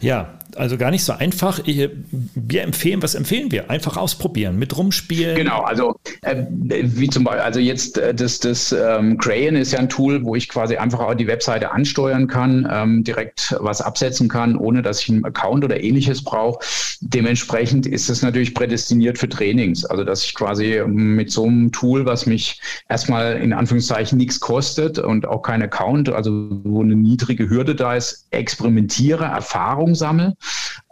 Ja, 0.00 0.38
also 0.56 0.76
gar 0.76 0.90
nicht 0.90 1.04
so 1.04 1.12
einfach. 1.12 1.60
Wir 1.64 2.62
empfehlen, 2.62 3.02
was 3.02 3.14
empfehlen 3.14 3.50
wir? 3.50 3.70
Einfach 3.70 3.96
ausprobieren, 3.96 4.58
mit 4.58 4.76
rumspielen. 4.76 5.36
Genau, 5.36 5.62
also 5.62 5.96
äh, 6.22 6.44
wie 6.48 7.08
zum 7.08 7.24
Beispiel, 7.24 7.42
also 7.42 7.60
jetzt 7.60 7.98
äh, 7.98 8.14
das, 8.14 8.40
das 8.40 8.72
ähm, 8.72 9.18
Crayon 9.18 9.56
ist 9.56 9.72
ja 9.72 9.78
ein 9.78 9.88
Tool, 9.88 10.24
wo 10.24 10.34
ich 10.34 10.48
quasi 10.48 10.76
einfach 10.76 11.00
auch 11.00 11.14
die 11.14 11.26
Webseite 11.26 11.72
ansteuern 11.72 12.26
kann, 12.26 12.68
ähm, 12.70 13.04
direkt 13.04 13.54
was 13.60 13.80
absetzen 13.80 14.28
kann, 14.28 14.56
ohne 14.56 14.82
dass 14.82 15.00
ich 15.00 15.10
einen 15.10 15.24
Account 15.24 15.64
oder 15.64 15.82
ähnliches 15.82 16.22
brauche. 16.22 16.64
Dementsprechend 17.00 17.86
ist 17.86 18.08
es 18.08 18.22
natürlich 18.22 18.54
prädestiniert 18.54 19.18
für 19.18 19.28
Trainings. 19.28 19.84
Also 19.84 20.04
dass 20.04 20.24
ich 20.24 20.34
quasi 20.34 20.82
mit 20.86 21.30
so 21.30 21.44
einem 21.44 21.72
Tool, 21.72 22.06
was 22.06 22.26
mich 22.26 22.60
erstmal 22.88 23.36
in 23.38 23.52
Anführungszeichen 23.52 24.18
nichts 24.18 24.40
kostet 24.40 24.98
und 24.98 25.26
auch 25.26 25.42
kein 25.42 25.62
Account, 25.62 26.10
also 26.10 26.48
wo 26.64 26.82
eine 26.82 26.94
niedrige 26.94 27.48
Hürde 27.48 27.74
da 27.74 27.96
ist, 27.96 28.26
experimentiere, 28.30 29.24
Erfahrung 29.24 29.94
sammle 29.94 30.34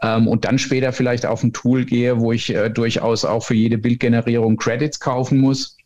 ähm, 0.02 0.28
und 0.28 0.44
dann 0.44 0.58
später 0.58 0.92
vielleicht 0.92 1.26
auf 1.26 1.42
ein 1.42 1.52
Tool 1.52 1.84
gehe, 1.84 2.20
wo 2.20 2.32
ich 2.32 2.54
äh, 2.54 2.70
durchaus 2.70 3.24
auch 3.24 3.44
für 3.44 3.54
jede 3.54 3.78
Bildgenerierung 3.78 4.56
Credits 4.56 5.00
kaufen 5.00 5.38
muss 5.38 5.76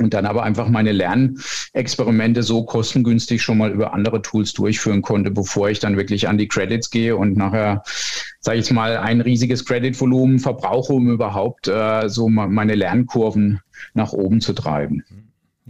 und 0.00 0.14
dann 0.14 0.26
aber 0.26 0.42
einfach 0.42 0.68
meine 0.68 0.92
Lernexperimente 0.92 2.42
so 2.42 2.64
kostengünstig 2.64 3.42
schon 3.42 3.58
mal 3.58 3.70
über 3.70 3.92
andere 3.92 4.22
Tools 4.22 4.52
durchführen 4.52 5.02
konnte, 5.02 5.30
bevor 5.30 5.70
ich 5.70 5.78
dann 5.78 5.96
wirklich 5.96 6.28
an 6.28 6.38
die 6.38 6.48
Credits 6.48 6.90
gehe 6.90 7.16
und 7.16 7.36
nachher, 7.36 7.82
sage 8.40 8.58
ich 8.58 8.70
mal, 8.70 8.96
ein 8.96 9.20
riesiges 9.20 9.64
Creditvolumen 9.64 10.38
verbrauche, 10.38 10.92
um 10.92 11.10
überhaupt 11.10 11.68
äh, 11.68 12.08
so 12.08 12.28
meine 12.28 12.74
Lernkurven 12.74 13.60
nach 13.94 14.12
oben 14.12 14.40
zu 14.40 14.52
treiben. 14.52 15.04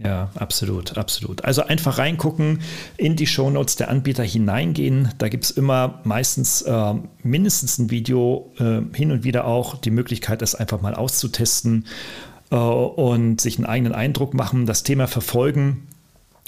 Ja, 0.03 0.29
absolut, 0.35 0.97
absolut. 0.97 1.45
Also 1.45 1.63
einfach 1.63 1.99
reingucken, 1.99 2.61
in 2.97 3.15
die 3.15 3.27
Shownotes 3.27 3.75
der 3.75 3.89
Anbieter 3.89 4.23
hineingehen. 4.23 5.09
Da 5.19 5.29
gibt 5.29 5.43
es 5.43 5.51
immer 5.51 5.99
meistens 6.03 6.63
äh, 6.63 6.93
mindestens 7.21 7.77
ein 7.77 7.91
Video, 7.91 8.51
äh, 8.57 8.81
hin 8.95 9.11
und 9.11 9.23
wieder 9.23 9.45
auch 9.45 9.77
die 9.77 9.91
Möglichkeit, 9.91 10.41
das 10.41 10.55
einfach 10.55 10.81
mal 10.81 10.95
auszutesten 10.95 11.85
äh, 12.49 12.55
und 12.55 13.41
sich 13.41 13.57
einen 13.57 13.67
eigenen 13.67 13.93
Eindruck 13.93 14.33
machen, 14.33 14.65
das 14.65 14.83
Thema 14.83 15.07
verfolgen. 15.07 15.87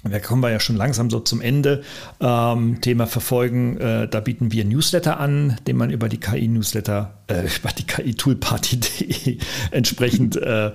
Da 0.09 0.19
kommen 0.19 0.43
wir 0.43 0.51
ja 0.51 0.59
schon 0.59 0.75
langsam 0.75 1.09
so 1.09 1.21
zum 1.21 1.39
Ende. 1.39 1.81
Ähm, 2.19 2.81
Thema 2.81 3.07
verfolgen, 3.07 3.77
äh, 3.77 4.07
da 4.09 4.19
bieten 4.19 4.51
wir 4.51 4.65
Newsletter 4.65 5.17
an, 5.17 5.55
den 5.65 5.77
man 5.77 5.91
über 5.91 6.09
die 6.09 6.19
KI-Newsletter 6.19 7.13
äh, 7.27 7.45
über 7.57 7.69
die 7.69 7.83
KI-Toolparty.de 7.83 9.37
entsprechend 9.71 10.35
äh, 10.35 10.71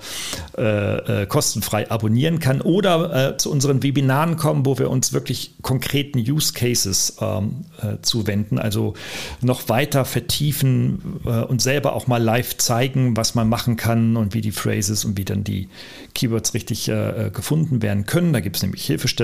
äh, 0.56 1.22
äh, 1.22 1.26
kostenfrei 1.26 1.90
abonnieren 1.90 2.38
kann 2.38 2.62
oder 2.62 3.32
äh, 3.32 3.36
zu 3.36 3.52
unseren 3.52 3.82
Webinaren 3.82 4.36
kommen, 4.36 4.64
wo 4.64 4.78
wir 4.78 4.88
uns 4.88 5.12
wirklich 5.12 5.56
konkreten 5.60 6.20
Use 6.20 6.54
Cases 6.54 7.18
ähm, 7.20 7.66
äh, 7.82 8.00
zuwenden, 8.00 8.58
also 8.58 8.94
noch 9.42 9.68
weiter 9.68 10.06
vertiefen 10.06 11.20
und 11.48 11.60
selber 11.60 11.92
auch 11.94 12.06
mal 12.06 12.22
live 12.22 12.56
zeigen, 12.56 13.16
was 13.16 13.34
man 13.34 13.48
machen 13.48 13.76
kann 13.76 14.16
und 14.16 14.34
wie 14.34 14.40
die 14.40 14.52
Phrases 14.52 15.04
und 15.04 15.18
wie 15.18 15.24
dann 15.24 15.44
die 15.44 15.68
Keywords 16.14 16.54
richtig 16.54 16.90
gefunden 17.32 17.82
werden 17.82 18.06
können. 18.06 18.32
Da 18.32 18.40
gibt 18.40 18.56
es 18.56 18.62
nämlich 18.62 18.84
Hilfestellungen 18.84 19.17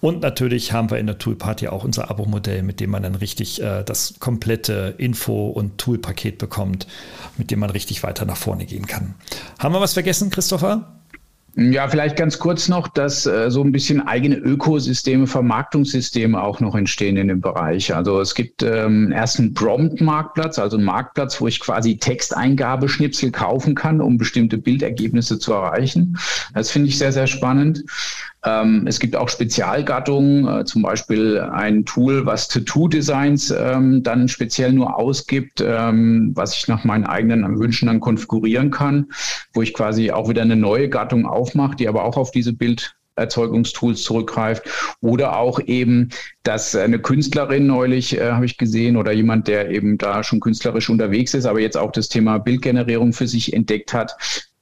und 0.00 0.20
natürlich 0.20 0.72
haben 0.72 0.90
wir 0.90 0.98
in 0.98 1.06
der 1.06 1.18
Toolparty 1.18 1.68
auch 1.68 1.84
unser 1.84 2.10
Abo-Modell, 2.10 2.62
mit 2.62 2.80
dem 2.80 2.90
man 2.90 3.02
dann 3.02 3.14
richtig 3.14 3.62
das 3.86 4.14
komplette 4.18 4.94
Info- 4.98 5.48
und 5.48 5.78
Toolpaket 5.78 6.38
bekommt, 6.38 6.86
mit 7.38 7.50
dem 7.50 7.60
man 7.60 7.70
richtig 7.70 8.02
weiter 8.02 8.24
nach 8.24 8.36
vorne 8.36 8.66
gehen 8.66 8.86
kann. 8.86 9.14
Haben 9.58 9.74
wir 9.74 9.80
was 9.80 9.94
vergessen, 9.94 10.30
Christopher? 10.30 10.92
Ja, 11.58 11.88
vielleicht 11.88 12.16
ganz 12.16 12.38
kurz 12.38 12.68
noch, 12.68 12.86
dass 12.86 13.24
äh, 13.24 13.50
so 13.50 13.62
ein 13.64 13.72
bisschen 13.72 14.06
eigene 14.06 14.36
Ökosysteme, 14.36 15.26
Vermarktungssysteme 15.26 16.38
auch 16.42 16.60
noch 16.60 16.74
entstehen 16.74 17.16
in 17.16 17.28
dem 17.28 17.40
Bereich. 17.40 17.94
Also 17.94 18.20
es 18.20 18.34
gibt 18.34 18.62
ähm, 18.62 19.10
erst 19.10 19.38
einen 19.38 19.54
Prompt-Marktplatz, 19.54 20.58
also 20.58 20.76
einen 20.76 20.84
Marktplatz, 20.84 21.40
wo 21.40 21.46
ich 21.46 21.58
quasi 21.58 21.96
Texteingabeschnipsel 21.96 23.30
kaufen 23.30 23.74
kann, 23.74 24.02
um 24.02 24.18
bestimmte 24.18 24.58
Bildergebnisse 24.58 25.38
zu 25.38 25.54
erreichen. 25.54 26.18
Das 26.52 26.70
finde 26.70 26.90
ich 26.90 26.98
sehr, 26.98 27.12
sehr 27.12 27.26
spannend. 27.26 27.84
Ähm, 28.44 28.84
es 28.86 29.00
gibt 29.00 29.16
auch 29.16 29.28
Spezialgattungen, 29.28 30.46
äh, 30.46 30.64
zum 30.64 30.82
Beispiel 30.82 31.40
ein 31.40 31.84
Tool, 31.84 32.26
was 32.26 32.48
Tattoo-Designs 32.48 33.50
ähm, 33.50 34.02
dann 34.02 34.28
speziell 34.28 34.72
nur 34.72 34.96
ausgibt, 34.96 35.62
ähm, 35.66 36.32
was 36.34 36.54
ich 36.54 36.68
nach 36.68 36.84
meinen 36.84 37.04
eigenen 37.04 37.58
Wünschen 37.58 37.86
dann 37.86 38.00
konfigurieren 38.00 38.70
kann, 38.70 39.06
wo 39.52 39.62
ich 39.62 39.74
quasi 39.74 40.10
auch 40.10 40.28
wieder 40.28 40.42
eine 40.42 40.56
neue 40.56 40.88
Gattung 40.88 41.26
aufmache, 41.26 41.76
die 41.76 41.88
aber 41.88 42.04
auch 42.04 42.16
auf 42.16 42.30
diese 42.30 42.52
Bild 42.52 42.96
Bilderzeugungstools 43.16 44.02
zurückgreift. 44.02 44.62
Oder 45.00 45.38
auch 45.38 45.58
eben, 45.60 46.10
dass 46.42 46.76
eine 46.76 46.98
Künstlerin 46.98 47.66
neulich, 47.66 48.18
äh, 48.18 48.32
habe 48.32 48.44
ich 48.44 48.58
gesehen, 48.58 48.96
oder 48.96 49.12
jemand, 49.12 49.48
der 49.48 49.70
eben 49.70 49.98
da 49.98 50.22
schon 50.22 50.40
künstlerisch 50.40 50.88
unterwegs 50.90 51.34
ist, 51.34 51.46
aber 51.46 51.60
jetzt 51.60 51.76
auch 51.76 51.90
das 51.90 52.08
Thema 52.08 52.38
Bildgenerierung 52.38 53.12
für 53.12 53.26
sich 53.26 53.52
entdeckt 53.52 53.92
hat, 53.92 54.16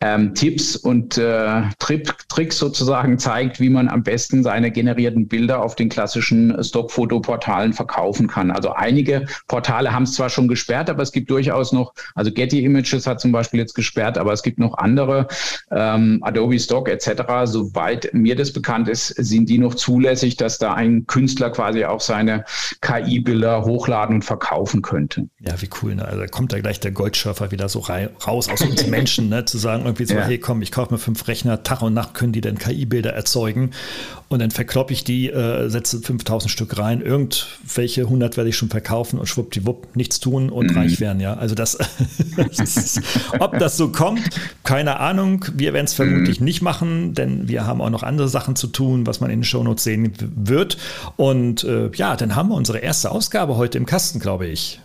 ähm, 0.05 0.35
Tipps 0.35 0.77
und 0.77 1.17
äh, 1.17 1.63
Tricks 1.79 2.59
sozusagen 2.59 3.19
zeigt, 3.19 3.59
wie 3.59 3.71
man 3.71 3.89
am 3.89 4.03
besten 4.03 4.43
seine 4.43 4.71
generierten 4.71 5.29
Bilder 5.29 5.63
auf 5.63 5.77
den 5.77 5.89
klassischen 5.89 6.63
Stockfotoportalen 6.63 7.73
verkaufen 7.73 8.27
kann. 8.27 8.51
Also 8.51 8.71
einige 8.75 9.25
Portale 9.49 9.95
haben 9.95 10.03
es 10.03 10.13
zwar 10.13 10.29
schon 10.29 10.47
gesperrt, 10.47 10.91
aber 10.91 11.03
es 11.03 11.11
gibt 11.11 11.31
durchaus 11.31 11.73
noch, 11.73 11.95
also 12.15 12.31
Getty 12.31 12.63
Images 12.65 13.07
hat 13.07 13.19
zum 13.19 13.33
Beispiel 13.33 13.61
jetzt 13.61 13.73
gesperrt, 13.75 14.19
aber 14.19 14.35
es 14.35 14.43
gibt 14.43 14.59
noch 14.59 14.77
andere, 14.77 15.27
ähm, 15.71 16.19
Adobe 16.21 16.61
Stock 16.61 16.91
etc. 16.91 17.23
Soweit 17.45 18.11
mir 18.13 18.37
das 18.37 18.53
bekannt 18.53 18.91
ist, 18.91 19.09
sind 19.09 19.49
die 19.49 19.57
noch 19.57 19.75
zulässig, 19.75 20.37
dass 20.37 20.59
da 20.59 20.75
ein 20.75 21.07
Künstler 21.07 21.49
quasi 21.49 21.87
auch 21.87 22.03
seine 22.03 22.45
KI-Bilder 22.83 23.65
hochladen 23.65 24.17
und 24.17 24.23
verkaufen 24.23 24.83
könnte. 24.83 25.31
Ja, 25.41 25.63
wie 25.63 25.71
cool. 25.83 25.95
Ne? 25.95 26.05
Also 26.05 26.21
da 26.21 26.27
kommt 26.27 26.53
da 26.53 26.61
gleich 26.61 26.79
der 26.81 26.91
Goldschürfer 26.91 27.51
wieder 27.53 27.71
so 27.71 27.79
raus 27.79 28.51
aus 28.51 28.61
uns 28.61 28.87
Menschen, 28.87 29.31
ne? 29.31 29.47
zu 29.47 29.57
sagen, 29.57 29.94
irgendwie 29.95 30.13
so, 30.13 30.19
ja. 30.19 30.27
hey 30.27 30.39
komm, 30.39 30.63
ich 30.63 30.73
kaufe 30.73 30.93
mir 30.93 30.99
fünf 30.99 31.27
Rechner, 31.29 31.63
Tag 31.63 31.83
und 31.83 31.95
Nacht 31.95 32.15
können 32.15 32.33
die 32.33 32.41
dann 32.41 32.59
KI-Bilder 32.59 33.13
erzeugen 33.13 33.71
und 34.29 34.41
dann 34.41 34.51
verkloppe 34.51 34.93
ich 34.93 35.05
die, 35.05 35.31
äh, 35.31 35.69
setze 35.69 36.01
5000 36.01 36.51
Stück 36.51 36.77
rein, 36.79 37.01
irgendwelche 37.01 38.03
100 38.03 38.37
werde 38.37 38.51
ich 38.51 38.57
schon 38.57 38.69
verkaufen 38.69 39.19
und 39.19 39.27
schwuppdiwupp, 39.27 39.95
nichts 39.95 40.19
tun 40.19 40.51
und 40.51 40.73
mhm. 40.73 40.79
reich 40.79 41.01
werden, 41.01 41.21
ja. 41.21 41.35
Also 41.35 41.55
das, 41.55 41.79
das 42.37 42.59
ist, 42.59 43.01
ob 43.39 43.59
das 43.59 43.77
so 43.77 43.91
kommt, 43.91 44.23
keine 44.65 44.99
Ahnung. 44.99 45.45
Wir 45.55 45.73
werden 45.73 45.87
es 45.87 45.95
vermutlich 45.95 46.41
mhm. 46.41 46.47
nicht 46.47 46.63
machen, 46.63 47.15
denn 47.15 47.49
wir 47.49 47.67
haben 47.67 47.81
auch 47.81 47.91
noch 47.91 48.03
andere 48.03 48.29
Sachen 48.29 48.57
zu 48.57 48.67
tun, 48.67 49.07
was 49.07 49.21
man 49.21 49.31
in 49.31 49.41
den 49.41 49.45
Shownotes 49.45 49.85
sehen 49.85 50.13
wird. 50.19 50.79
Und 51.17 51.65
äh, 51.65 51.91
ja, 51.95 52.17
dann 52.17 52.35
haben 52.35 52.49
wir 52.49 52.57
unsere 52.57 52.79
erste 52.79 53.11
Ausgabe 53.11 53.57
heute 53.57 53.79
im 53.79 53.87
Kasten, 53.87 54.19
glaube 54.19 54.47
ich. 54.47 54.81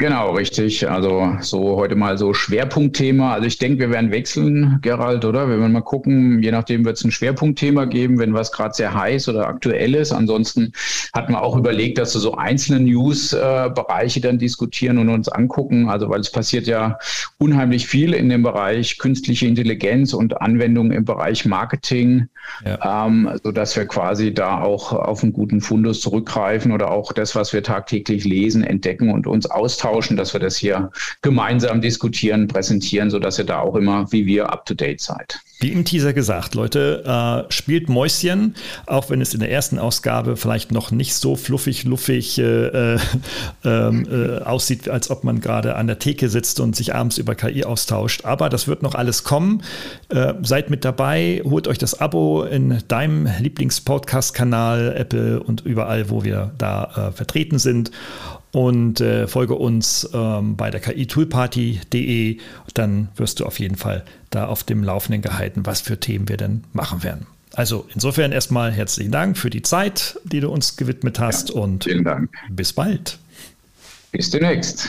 Genau, 0.00 0.30
richtig. 0.30 0.88
Also 0.88 1.36
so 1.40 1.76
heute 1.76 1.94
mal 1.94 2.16
so 2.16 2.32
Schwerpunktthema. 2.32 3.34
Also 3.34 3.46
ich 3.46 3.58
denke, 3.58 3.80
wir 3.80 3.90
werden 3.90 4.10
wechseln, 4.10 4.78
Gerald, 4.80 5.26
oder? 5.26 5.46
Wenn 5.50 5.60
wir 5.60 5.68
mal 5.68 5.82
gucken, 5.82 6.42
je 6.42 6.50
nachdem 6.50 6.86
wird 6.86 6.96
es 6.96 7.04
ein 7.04 7.10
Schwerpunktthema 7.10 7.84
geben, 7.84 8.18
wenn 8.18 8.32
was 8.32 8.50
gerade 8.50 8.72
sehr 8.72 8.94
heiß 8.94 9.28
oder 9.28 9.46
aktuell 9.46 9.94
ist. 9.94 10.12
Ansonsten 10.12 10.72
hatten 11.12 11.34
wir 11.34 11.42
auch 11.42 11.54
überlegt, 11.54 11.98
dass 11.98 12.14
wir 12.14 12.20
so 12.22 12.34
einzelne 12.34 12.80
News-Bereiche 12.80 14.22
dann 14.22 14.38
diskutieren 14.38 14.96
und 14.96 15.10
uns 15.10 15.28
angucken. 15.28 15.90
Also 15.90 16.08
weil 16.08 16.20
es 16.20 16.32
passiert 16.32 16.66
ja 16.66 16.98
unheimlich 17.36 17.86
viel 17.86 18.14
in 18.14 18.30
dem 18.30 18.42
Bereich 18.42 18.96
künstliche 18.96 19.46
Intelligenz 19.48 20.14
und 20.14 20.40
Anwendungen 20.40 20.92
im 20.92 21.04
Bereich 21.04 21.44
Marketing, 21.44 22.28
ja. 22.64 23.06
ähm, 23.06 23.30
sodass 23.42 23.76
wir 23.76 23.84
quasi 23.84 24.32
da 24.32 24.62
auch 24.62 24.94
auf 24.94 25.22
einen 25.22 25.34
guten 25.34 25.60
Fundus 25.60 26.00
zurückgreifen 26.00 26.72
oder 26.72 26.90
auch 26.90 27.12
das, 27.12 27.36
was 27.36 27.52
wir 27.52 27.62
tagtäglich 27.62 28.24
lesen, 28.24 28.64
entdecken 28.64 29.10
und 29.10 29.26
uns 29.26 29.44
austauschen 29.44 29.89
austauschen, 29.90 30.16
dass 30.16 30.32
wir 30.32 30.40
das 30.40 30.56
hier 30.56 30.90
gemeinsam 31.22 31.80
diskutieren, 31.80 32.48
präsentieren, 32.48 33.10
sodass 33.10 33.38
ihr 33.38 33.44
da 33.44 33.60
auch 33.60 33.74
immer 33.76 34.10
wie 34.12 34.26
wir 34.26 34.50
up-to-date 34.50 35.00
seid. 35.00 35.40
Wie 35.62 35.72
im 35.72 35.84
Teaser 35.84 36.14
gesagt, 36.14 36.54
Leute, 36.54 37.04
äh, 37.04 37.52
spielt 37.52 37.90
Mäuschen, 37.90 38.54
auch 38.86 39.10
wenn 39.10 39.20
es 39.20 39.34
in 39.34 39.40
der 39.40 39.50
ersten 39.50 39.78
Ausgabe 39.78 40.38
vielleicht 40.38 40.72
noch 40.72 40.90
nicht 40.90 41.14
so 41.14 41.36
fluffig, 41.36 41.84
luffig 41.84 42.38
äh, 42.38 42.94
äh, 42.94 42.98
ähm, 43.64 44.06
äh, 44.10 44.38
aussieht, 44.42 44.88
als 44.88 45.10
ob 45.10 45.22
man 45.22 45.42
gerade 45.42 45.76
an 45.76 45.86
der 45.86 45.98
Theke 45.98 46.30
sitzt 46.30 46.60
und 46.60 46.76
sich 46.76 46.94
abends 46.94 47.18
über 47.18 47.34
KI 47.34 47.64
austauscht. 47.64 48.24
Aber 48.24 48.48
das 48.48 48.68
wird 48.68 48.82
noch 48.82 48.94
alles 48.94 49.22
kommen. 49.22 49.62
Äh, 50.08 50.32
seid 50.42 50.70
mit 50.70 50.86
dabei, 50.86 51.42
holt 51.44 51.68
euch 51.68 51.78
das 51.78 52.00
Abo 52.00 52.44
in 52.44 52.78
deinem 52.88 53.28
Lieblings-Podcast-Kanal, 53.40 54.94
Apple 54.96 55.42
und 55.42 55.60
überall, 55.66 56.08
wo 56.08 56.24
wir 56.24 56.52
da 56.56 57.10
äh, 57.10 57.12
vertreten 57.12 57.58
sind 57.58 57.90
und 58.52 59.00
äh, 59.00 59.26
folge 59.26 59.54
uns 59.54 60.08
ähm, 60.12 60.56
bei 60.56 60.70
der 60.70 60.80
ki-toolparty.de. 60.80 62.38
Dann 62.74 63.08
wirst 63.16 63.40
du 63.40 63.46
auf 63.46 63.58
jeden 63.60 63.76
Fall 63.76 64.04
da 64.30 64.46
auf 64.46 64.64
dem 64.64 64.82
Laufenden 64.82 65.22
gehalten, 65.22 65.66
was 65.66 65.80
für 65.80 65.98
Themen 65.98 66.28
wir 66.28 66.36
denn 66.36 66.64
machen 66.72 67.02
werden. 67.02 67.26
Also 67.54 67.88
insofern 67.94 68.32
erstmal 68.32 68.70
herzlichen 68.70 69.10
Dank 69.10 69.36
für 69.36 69.50
die 69.50 69.62
Zeit, 69.62 70.18
die 70.24 70.40
du 70.40 70.50
uns 70.50 70.76
gewidmet 70.76 71.18
hast 71.18 71.50
ja, 71.50 71.56
und 71.56 71.84
vielen 71.84 72.04
Dank. 72.04 72.30
bis 72.48 72.72
bald. 72.72 73.18
Bis 74.12 74.30
demnächst. 74.30 74.88